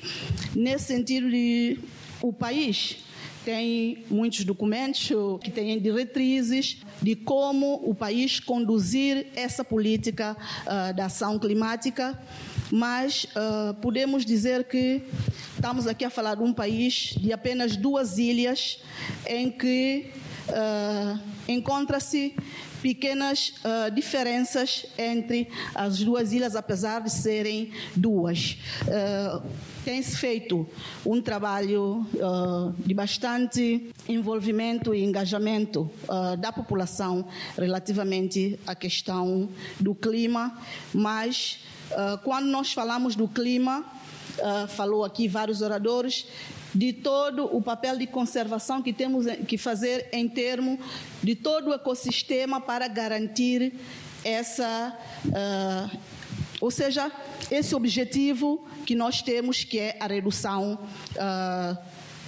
Nesse 0.54 0.84
sentido, 0.84 1.30
de, 1.30 1.78
o 2.20 2.30
país 2.30 3.05
tem 3.46 4.04
muitos 4.10 4.44
documentos 4.44 5.08
que 5.40 5.52
têm 5.52 5.78
diretrizes 5.78 6.78
de 7.00 7.14
como 7.14 7.80
o 7.88 7.94
país 7.94 8.40
conduzir 8.40 9.28
essa 9.36 9.62
política 9.62 10.36
uh, 10.64 10.92
da 10.96 11.06
ação 11.06 11.38
climática, 11.38 12.20
mas 12.72 13.28
uh, 13.36 13.72
podemos 13.74 14.26
dizer 14.26 14.64
que 14.64 15.00
estamos 15.54 15.86
aqui 15.86 16.04
a 16.04 16.10
falar 16.10 16.34
de 16.34 16.42
um 16.42 16.52
país 16.52 17.14
de 17.20 17.32
apenas 17.32 17.76
duas 17.76 18.18
ilhas 18.18 18.82
em 19.24 19.48
que 19.48 20.10
uh, 20.48 21.20
encontra-se 21.46 22.34
pequenas 22.86 23.52
uh, 23.64 23.90
diferenças 23.90 24.86
entre 24.96 25.48
as 25.74 25.98
duas 25.98 26.32
ilhas, 26.32 26.54
apesar 26.54 27.00
de 27.00 27.10
serem 27.10 27.72
duas. 27.96 28.58
Uh, 28.82 29.42
tem-se 29.84 30.16
feito 30.16 30.64
um 31.04 31.20
trabalho 31.20 32.06
uh, 32.14 32.72
de 32.78 32.94
bastante 32.94 33.90
envolvimento 34.08 34.94
e 34.94 35.02
engajamento 35.02 35.90
da 36.38 36.52
população 36.52 37.26
relativamente 37.56 38.56
à 38.64 38.74
questão 38.74 39.48
do 39.80 39.92
clima, 39.94 40.56
mas 40.94 41.58
quando 42.22 42.46
nós 42.46 42.72
falamos 42.72 43.14
do 43.14 43.28
clima, 43.28 43.84
falou 44.68 45.04
aqui 45.04 45.28
vários 45.28 45.62
oradores, 45.62 46.26
de 46.76 46.92
todo 46.92 47.46
o 47.56 47.62
papel 47.62 47.96
de 47.96 48.06
conservação 48.06 48.82
que 48.82 48.92
temos 48.92 49.24
que 49.48 49.56
fazer 49.56 50.10
em 50.12 50.28
termos 50.28 50.78
de 51.22 51.34
todo 51.34 51.70
o 51.70 51.72
ecossistema 51.72 52.60
para 52.60 52.86
garantir 52.86 53.72
essa, 54.22 54.94
uh, 55.24 55.98
ou 56.60 56.70
seja, 56.70 57.10
esse 57.50 57.74
objetivo 57.74 58.66
que 58.84 58.94
nós 58.94 59.22
temos, 59.22 59.64
que 59.64 59.78
é 59.78 59.96
a 59.98 60.06
redução 60.06 60.78
uh, 61.14 61.78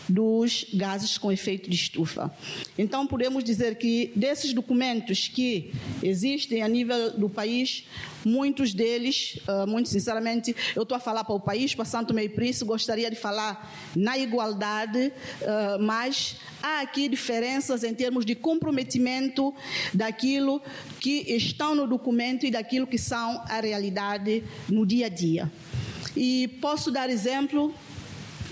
dos 0.09 0.64
gases 0.73 1.18
com 1.18 1.31
efeito 1.31 1.68
de 1.68 1.77
estufa. 1.77 2.33
Então, 2.77 3.07
podemos 3.07 3.44
dizer 3.44 3.77
que 3.77 4.11
desses 4.16 4.53
documentos 4.53 5.29
que 5.29 5.73
existem 6.03 6.62
a 6.62 6.68
nível 6.68 7.18
do 7.18 7.29
país, 7.29 7.85
muitos 8.25 8.73
deles, 8.73 9.38
uh, 9.49 9.66
muito 9.66 9.88
sinceramente, 9.88 10.55
eu 10.75 10.83
estou 10.83 10.97
a 10.97 11.01
falar 11.01 11.25
para 11.25 11.35
o 11.35 11.40
país, 11.40 11.75
para 11.75 11.85
Santo 11.85 12.14
Meio 12.14 12.31
Príncipe, 12.31 12.64
gostaria 12.64 13.11
de 13.11 13.16
falar 13.16 13.73
na 13.94 14.16
igualdade, 14.16 15.12
uh, 15.42 15.83
mas 15.83 16.37
há 16.62 16.81
aqui 16.81 17.09
diferenças 17.09 17.85
em 17.85 17.94
termos 17.94 18.25
de 18.25 18.35
comprometimento 18.35 19.55
daquilo 19.92 20.62
que 21.01 21.25
estão 21.29 21.75
no 21.75 21.87
documento 21.87 22.47
e 22.47 22.51
daquilo 22.51 22.87
que 22.87 22.99
são 22.99 23.42
a 23.49 23.61
realidade 23.61 24.42
no 24.68 24.87
dia 24.87 25.07
a 25.07 25.09
dia. 25.09 25.51
E 26.16 26.49
posso 26.61 26.90
dar 26.90 27.11
exemplo 27.11 27.73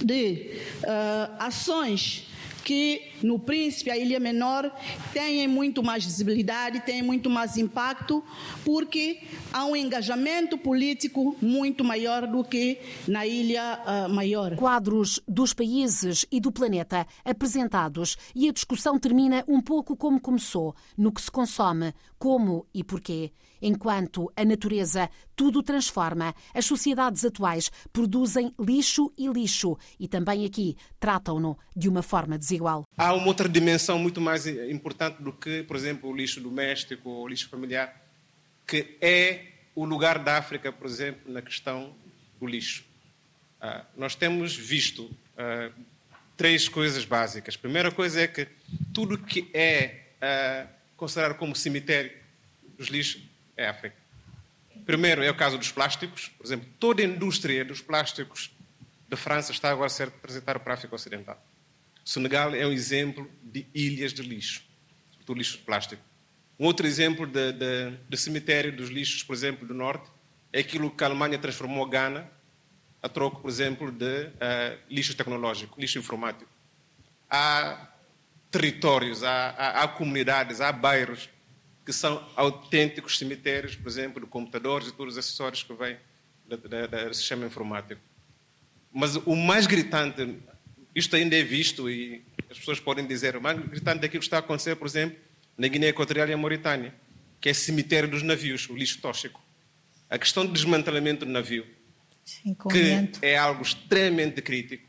de 0.02 0.50
uh, 0.82 1.36
ações 1.38 2.24
que 2.64 3.12
no 3.22 3.38
Príncipe, 3.38 3.90
a 3.90 3.96
Ilha 3.96 4.20
Menor, 4.20 4.70
têm 5.12 5.46
muito 5.48 5.82
mais 5.82 6.04
visibilidade, 6.04 6.80
têm 6.80 7.02
muito 7.02 7.30
mais 7.30 7.56
impacto, 7.56 8.22
porque 8.64 9.22
há 9.52 9.64
um 9.64 9.76
engajamento 9.76 10.58
político 10.58 11.36
muito 11.40 11.84
maior 11.84 12.26
do 12.26 12.44
que 12.44 12.78
na 13.06 13.26
Ilha 13.26 13.80
uh, 13.84 14.12
Maior. 14.12 14.56
Quadros 14.56 15.20
dos 15.26 15.52
países 15.52 16.26
e 16.30 16.40
do 16.40 16.52
planeta 16.52 17.06
apresentados 17.24 18.16
e 18.34 18.48
a 18.48 18.52
discussão 18.52 18.98
termina 18.98 19.44
um 19.48 19.60
pouco 19.60 19.96
como 19.96 20.20
começou, 20.20 20.74
no 20.96 21.12
que 21.12 21.22
se 21.22 21.30
consome, 21.30 21.92
como 22.18 22.66
e 22.74 22.82
porquê. 22.82 23.32
Enquanto 23.60 24.30
a 24.36 24.44
natureza 24.44 25.08
tudo 25.34 25.62
transforma, 25.62 26.34
as 26.54 26.64
sociedades 26.64 27.24
atuais 27.24 27.70
produzem 27.92 28.52
lixo 28.58 29.12
e 29.16 29.28
lixo 29.28 29.76
e 29.98 30.06
também 30.08 30.44
aqui 30.44 30.76
tratam-no 30.98 31.58
de 31.74 31.88
uma 31.88 32.02
forma 32.02 32.38
desigual. 32.38 32.84
Há 33.06 33.12
uma 33.12 33.28
outra 33.28 33.48
dimensão 33.48 34.00
muito 34.00 34.20
mais 34.20 34.48
importante 34.48 35.22
do 35.22 35.32
que, 35.32 35.62
por 35.62 35.76
exemplo, 35.76 36.10
o 36.10 36.16
lixo 36.16 36.40
doméstico 36.40 37.08
ou 37.08 37.22
o 37.22 37.28
lixo 37.28 37.48
familiar, 37.48 38.04
que 38.66 38.96
é 39.00 39.42
o 39.76 39.84
lugar 39.84 40.18
da 40.18 40.38
África, 40.38 40.72
por 40.72 40.88
exemplo, 40.88 41.32
na 41.32 41.40
questão 41.40 41.94
do 42.40 42.48
lixo. 42.48 42.84
Uh, 43.62 43.86
nós 43.96 44.16
temos 44.16 44.56
visto 44.56 45.02
uh, 45.04 45.72
três 46.36 46.68
coisas 46.68 47.04
básicas. 47.04 47.54
A 47.54 47.58
primeira 47.58 47.92
coisa 47.92 48.22
é 48.22 48.26
que 48.26 48.48
tudo 48.92 49.16
que 49.16 49.48
é 49.54 50.00
uh, 50.20 50.68
considerado 50.96 51.36
como 51.36 51.54
cemitério 51.54 52.10
dos 52.76 52.88
lixos 52.88 53.22
é 53.56 53.68
África. 53.68 53.94
Primeiro 54.84 55.22
é 55.22 55.30
o 55.30 55.36
caso 55.36 55.56
dos 55.56 55.70
plásticos. 55.70 56.32
Por 56.36 56.44
exemplo, 56.44 56.66
toda 56.80 57.02
a 57.02 57.04
indústria 57.04 57.64
dos 57.64 57.80
plásticos 57.80 58.50
da 59.08 59.16
França 59.16 59.52
está 59.52 59.70
agora 59.70 59.86
a 59.86 59.90
ser 59.90 60.08
apresentada 60.08 60.58
para 60.58 60.72
a 60.72 60.74
África 60.74 60.96
Ocidental. 60.96 61.40
O 62.06 62.08
Senegal 62.08 62.54
é 62.54 62.64
um 62.64 62.70
exemplo 62.70 63.28
de 63.42 63.66
ilhas 63.74 64.12
de 64.12 64.22
lixo, 64.22 64.62
do 65.26 65.34
lixo 65.34 65.58
de 65.58 65.64
plástico. 65.64 66.00
Um 66.56 66.64
outro 66.64 66.86
exemplo 66.86 67.26
de, 67.26 67.52
de, 67.52 67.96
de 68.08 68.16
cemitério 68.16 68.74
dos 68.74 68.90
lixos, 68.90 69.24
por 69.24 69.34
exemplo, 69.34 69.66
do 69.66 69.74
Norte, 69.74 70.08
é 70.52 70.60
aquilo 70.60 70.88
que 70.88 71.02
a 71.02 71.08
Alemanha 71.08 71.36
transformou 71.36 71.84
a 71.84 71.88
Gana 71.88 72.30
a 73.02 73.08
troco, 73.08 73.42
por 73.42 73.50
exemplo, 73.50 73.90
de 73.90 74.26
uh, 74.26 74.78
lixo 74.88 75.16
tecnológico, 75.16 75.80
lixo 75.80 75.98
informático. 75.98 76.48
Há 77.28 77.88
territórios, 78.52 79.24
há, 79.24 79.50
há, 79.50 79.82
há 79.82 79.88
comunidades, 79.88 80.60
há 80.60 80.70
bairros 80.70 81.28
que 81.84 81.92
são 81.92 82.24
autênticos 82.36 83.18
cemitérios, 83.18 83.74
por 83.74 83.88
exemplo, 83.88 84.20
de 84.20 84.28
computadores 84.28 84.88
e 84.88 84.92
todos 84.92 85.14
os 85.14 85.18
acessórios 85.18 85.64
que 85.64 85.74
vêm 85.74 85.96
do 86.46 87.14
sistema 87.14 87.46
informático. 87.46 88.00
Mas 88.92 89.16
o 89.16 89.34
mais 89.34 89.66
gritante, 89.66 90.38
isto 90.96 91.14
ainda 91.14 91.36
é 91.36 91.42
visto 91.42 91.90
e 91.90 92.24
as 92.50 92.58
pessoas 92.58 92.80
podem 92.80 93.06
dizer, 93.06 93.36
o 93.36 93.40
mais 93.40 93.58
gritante 93.58 94.00
daquilo 94.00 94.20
que 94.20 94.26
está 94.26 94.36
a 94.36 94.40
acontecer, 94.40 94.74
por 94.76 94.86
exemplo, 94.86 95.18
na 95.56 95.68
Guiné 95.68 95.88
Equatorial 95.88 96.26
e 96.28 96.30
na 96.30 96.38
Mauritânia, 96.38 96.94
que 97.38 97.50
é 97.50 97.52
o 97.52 97.54
cemitério 97.54 98.08
dos 98.08 98.22
navios, 98.22 98.66
o 98.70 98.74
lixo 98.74 98.98
tóxico. 99.02 99.38
A 100.08 100.16
questão 100.18 100.46
do 100.46 100.52
desmantelamento 100.52 101.26
do 101.26 101.30
navio, 101.30 101.66
Sim, 102.24 102.56
que 102.70 103.10
é 103.20 103.36
algo 103.36 103.62
extremamente 103.62 104.40
crítico. 104.40 104.88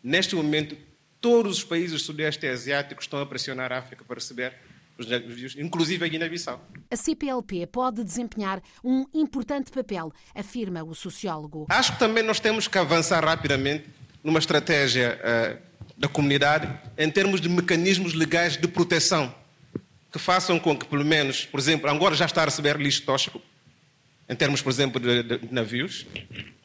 Neste 0.00 0.36
momento, 0.36 0.76
todos 1.20 1.58
os 1.58 1.64
países 1.64 1.92
do 1.92 1.98
Sudeste 1.98 2.46
Asiático 2.46 3.02
estão 3.02 3.18
a 3.20 3.26
pressionar 3.26 3.72
a 3.72 3.78
África 3.78 4.04
para 4.04 4.14
receber 4.14 4.54
os 4.96 5.06
navios, 5.08 5.56
inclusive 5.58 6.04
a 6.04 6.08
Guiné-Bissau. 6.08 6.64
A 6.90 6.96
CPLP 6.96 7.66
pode 7.66 8.04
desempenhar 8.04 8.62
um 8.84 9.04
importante 9.12 9.72
papel, 9.72 10.12
afirma 10.32 10.84
o 10.84 10.94
sociólogo. 10.94 11.66
Acho 11.70 11.94
que 11.94 11.98
também 11.98 12.22
nós 12.22 12.38
temos 12.38 12.68
que 12.68 12.78
avançar 12.78 13.24
rapidamente 13.24 13.88
numa 14.22 14.38
estratégia 14.38 15.18
uh, 15.20 15.58
da 15.96 16.08
comunidade 16.08 16.68
em 16.96 17.10
termos 17.10 17.40
de 17.40 17.48
mecanismos 17.48 18.14
legais 18.14 18.56
de 18.56 18.66
proteção 18.68 19.34
que 20.12 20.18
façam 20.18 20.58
com 20.58 20.76
que, 20.76 20.86
pelo 20.86 21.04
menos, 21.04 21.44
por 21.44 21.60
exemplo, 21.60 21.88
Angola 21.88 22.14
já 22.14 22.24
está 22.26 22.42
a 22.42 22.44
receber 22.44 22.76
lixo 22.76 23.02
tóxico, 23.02 23.40
em 24.28 24.34
termos, 24.34 24.60
por 24.60 24.70
exemplo, 24.70 25.00
de, 25.00 25.22
de 25.22 25.52
navios, 25.52 26.06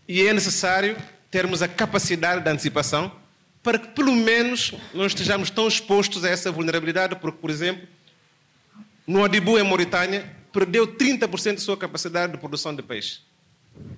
e 0.07 0.21
é 0.21 0.33
necessário 0.33 0.97
termos 1.29 1.61
a 1.61 1.67
capacidade 1.67 2.43
de 2.43 2.49
antecipação 2.49 3.11
para 3.61 3.79
que, 3.79 3.87
pelo 3.89 4.15
menos, 4.15 4.73
não 4.93 5.05
estejamos 5.05 5.49
tão 5.49 5.67
expostos 5.67 6.23
a 6.23 6.29
essa 6.29 6.51
vulnerabilidade, 6.51 7.15
porque, 7.15 7.37
por 7.39 7.49
exemplo, 7.49 7.87
no 9.07 9.23
Adibu, 9.23 9.57
em 9.59 9.63
Mauritânia, 9.63 10.31
perdeu 10.53 10.87
30% 10.87 11.55
da 11.55 11.59
sua 11.59 11.75
capacidade 11.75 12.33
de 12.33 12.37
produção 12.37 12.75
de 12.75 12.81
peixe. 12.81 13.19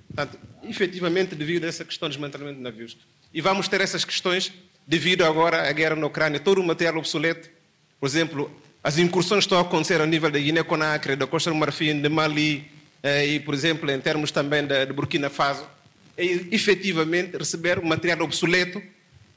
Portanto, 0.08 0.38
efetivamente, 0.64 1.34
devido 1.34 1.64
a 1.64 1.68
essa 1.68 1.84
questão 1.84 2.08
de 2.08 2.14
desmantelamento 2.14 2.56
de 2.56 2.62
navios. 2.62 2.96
E 3.32 3.40
vamos 3.40 3.68
ter 3.68 3.80
essas 3.80 4.04
questões 4.04 4.52
devido 4.86 5.24
agora 5.24 5.68
à 5.68 5.72
guerra 5.72 5.96
na 5.96 6.06
Ucrânia. 6.06 6.40
Todo 6.40 6.60
o 6.60 6.64
material 6.64 6.96
obsoleto, 6.96 7.48
por 8.00 8.06
exemplo, 8.06 8.50
as 8.82 8.98
incursões 8.98 9.44
estão 9.44 9.58
a 9.58 9.60
acontecer 9.60 10.00
a 10.00 10.06
nível 10.06 10.30
da 10.30 10.38
Guiné-Conakry, 10.38 11.16
da 11.16 11.26
Costa 11.26 11.50
do 11.50 11.56
Marfim, 11.56 12.00
de 12.00 12.08
Mali 12.08 12.70
eh, 13.02 13.26
e, 13.26 13.40
por 13.40 13.52
exemplo, 13.52 13.90
em 13.90 14.00
termos 14.00 14.30
também 14.30 14.66
de, 14.66 14.86
Burkina 14.92 15.28
Faso, 15.28 15.66
é 16.16 16.24
efetivamente 16.24 17.36
receber 17.36 17.82
material 17.82 18.22
obsoleto 18.22 18.82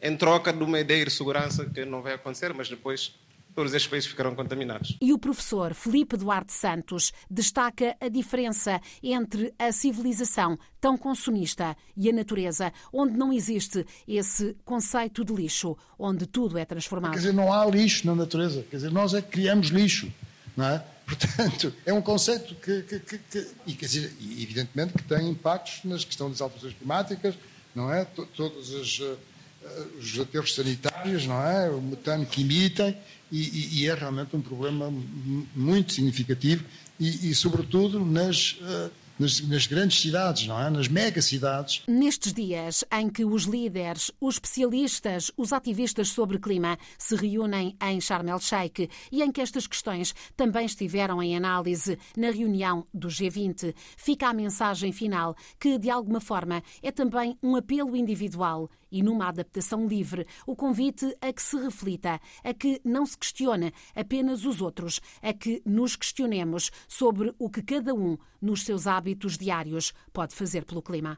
em 0.02 0.16
troca 0.16 0.54
de 0.54 0.64
uma 0.64 0.80
ideia 0.80 1.06
de 1.06 1.12
segurança 1.12 1.66
que 1.66 1.86
não 1.86 2.02
vai 2.02 2.14
acontecer, 2.14 2.54
mas 2.54 2.70
depois 2.70 3.14
todos 3.56 3.74
estes 3.74 3.90
países 3.90 4.10
ficarão 4.10 4.36
contaminados. 4.36 4.98
E 5.02 5.14
o 5.14 5.20
professor 5.20 5.74
Felipe 5.74 6.18
Duarte 6.18 6.54
Santos 6.54 7.12
destaca 7.30 7.96
a 8.00 8.08
diferença 8.08 8.80
entre 9.02 9.54
a 9.58 9.72
civilização 9.72 10.58
tão 10.80 10.98
consumista 10.98 11.76
e 11.96 12.10
a 12.10 12.14
natureza, 12.14 12.72
onde 12.92 13.18
não 13.18 13.32
existe 13.32 13.86
esse 14.08 14.56
conceito 14.66 15.24
de 15.24 15.34
lixo, 15.34 15.78
onde 15.98 16.26
tudo 16.26 16.58
é 16.58 16.66
transformado. 16.66 17.14
Quer 17.14 17.20
dizer, 17.20 17.34
não 17.34 17.54
há 17.54 17.66
lixo 17.66 18.08
na 18.08 18.16
natureza, 18.16 18.66
quer 18.70 18.78
dizer, 18.78 18.92
nós 18.92 19.14
é 19.14 19.22
que 19.22 19.30
criamos 19.30 19.68
lixo, 19.68 20.12
não 20.56 20.66
é? 20.66 20.84
Portanto, 21.12 21.74
é 21.86 21.94
um 21.94 22.02
conceito 22.02 22.56
que, 22.56 22.84
que, 22.84 23.00
que, 23.00 23.18
que 23.18 23.48
e, 23.68 23.74
quer 23.74 23.86
dizer, 23.86 24.16
evidentemente 24.22 24.94
que 24.94 25.04
tem 25.04 25.30
impactos 25.30 25.82
na 25.84 25.98
questão 25.98 26.30
das 26.30 26.40
alterações 26.40 26.74
climáticas, 26.74 27.36
não 27.76 27.92
é? 27.92 28.06
Todos 28.06 28.74
os, 28.74 29.00
uh, 29.00 29.18
os 30.00 30.20
aterros 30.20 30.56
sanitários, 30.56 31.26
não 31.26 31.42
é? 31.42 31.70
O 31.70 31.82
metano 31.82 32.26
que 32.26 32.42
emitem, 32.42 32.96
e, 33.32 33.82
e, 33.82 33.88
é 33.88 33.94
realmente 33.94 34.36
um 34.36 34.42
problema 34.42 34.94
muito 35.56 35.94
significativo 35.94 36.66
e, 37.00 37.30
e 37.30 37.34
sobretudo 37.36 38.04
nas, 38.06 38.60
uh, 38.60 38.92
nas, 39.18 39.40
nas, 39.42 39.66
grandes 39.66 40.02
cidades, 40.02 40.46
não 40.48 40.60
é? 40.60 40.70
Nas 40.70 40.90
megacidades. 40.90 41.82
Nestes 41.88 42.34
dias 42.34 42.84
em 42.92 43.10
que 43.10 43.24
os 43.24 43.44
líderes, 43.44 44.12
os 44.20 44.36
especialistas, 44.36 45.32
os 45.38 45.54
ativistas 45.54 46.10
sobre 46.10 46.40
clima 46.40 46.78
se 46.98 47.16
reúnem 47.16 47.78
em 47.82 48.02
Sharm 48.02 48.28
el-Sheikh 48.28 48.90
e 49.12 49.24
em 49.24 49.32
que 49.32 49.40
estas 49.40 49.66
questões 49.66 50.14
também 50.36 50.66
estiveram 50.66 51.24
em 51.24 51.36
análise 51.36 51.98
na 52.18 52.32
reunião 52.32 52.86
do 52.94 53.08
G20, 53.08 53.74
fica 53.96 54.28
a 54.28 54.34
mensagem 54.34 54.92
final 54.92 55.38
que, 55.58 55.78
de 55.78 55.90
alguma 55.90 56.20
forma, 56.20 56.62
é 56.84 56.92
também 56.92 57.38
um 57.42 57.56
apelo 57.56 57.96
individual 57.96 58.70
e 58.92 59.02
numa 59.02 59.28
adaptação 59.28 59.88
livre, 59.88 60.28
o 60.46 60.56
convite 60.56 61.16
a 61.22 61.32
que 61.32 61.42
se 61.42 61.58
reflita, 61.58 62.20
a 62.44 62.54
que 62.54 62.82
não 62.84 63.06
se 63.06 63.18
questione 63.18 63.74
apenas 63.96 64.46
os 64.46 64.62
outros, 64.62 65.00
a 65.22 65.34
que 65.34 65.62
nos 65.66 65.96
questionemos 65.96 66.72
sobre 66.88 67.34
o 67.40 67.50
que 67.50 67.64
cada 67.64 67.94
um, 67.94 68.18
nos 68.42 68.64
seus 68.64 68.88
hábitos 68.88 69.38
diários, 69.38 69.94
pode 70.12 70.36
fazer 70.36 70.66
pelo 70.66 70.82
clima. 70.82 71.18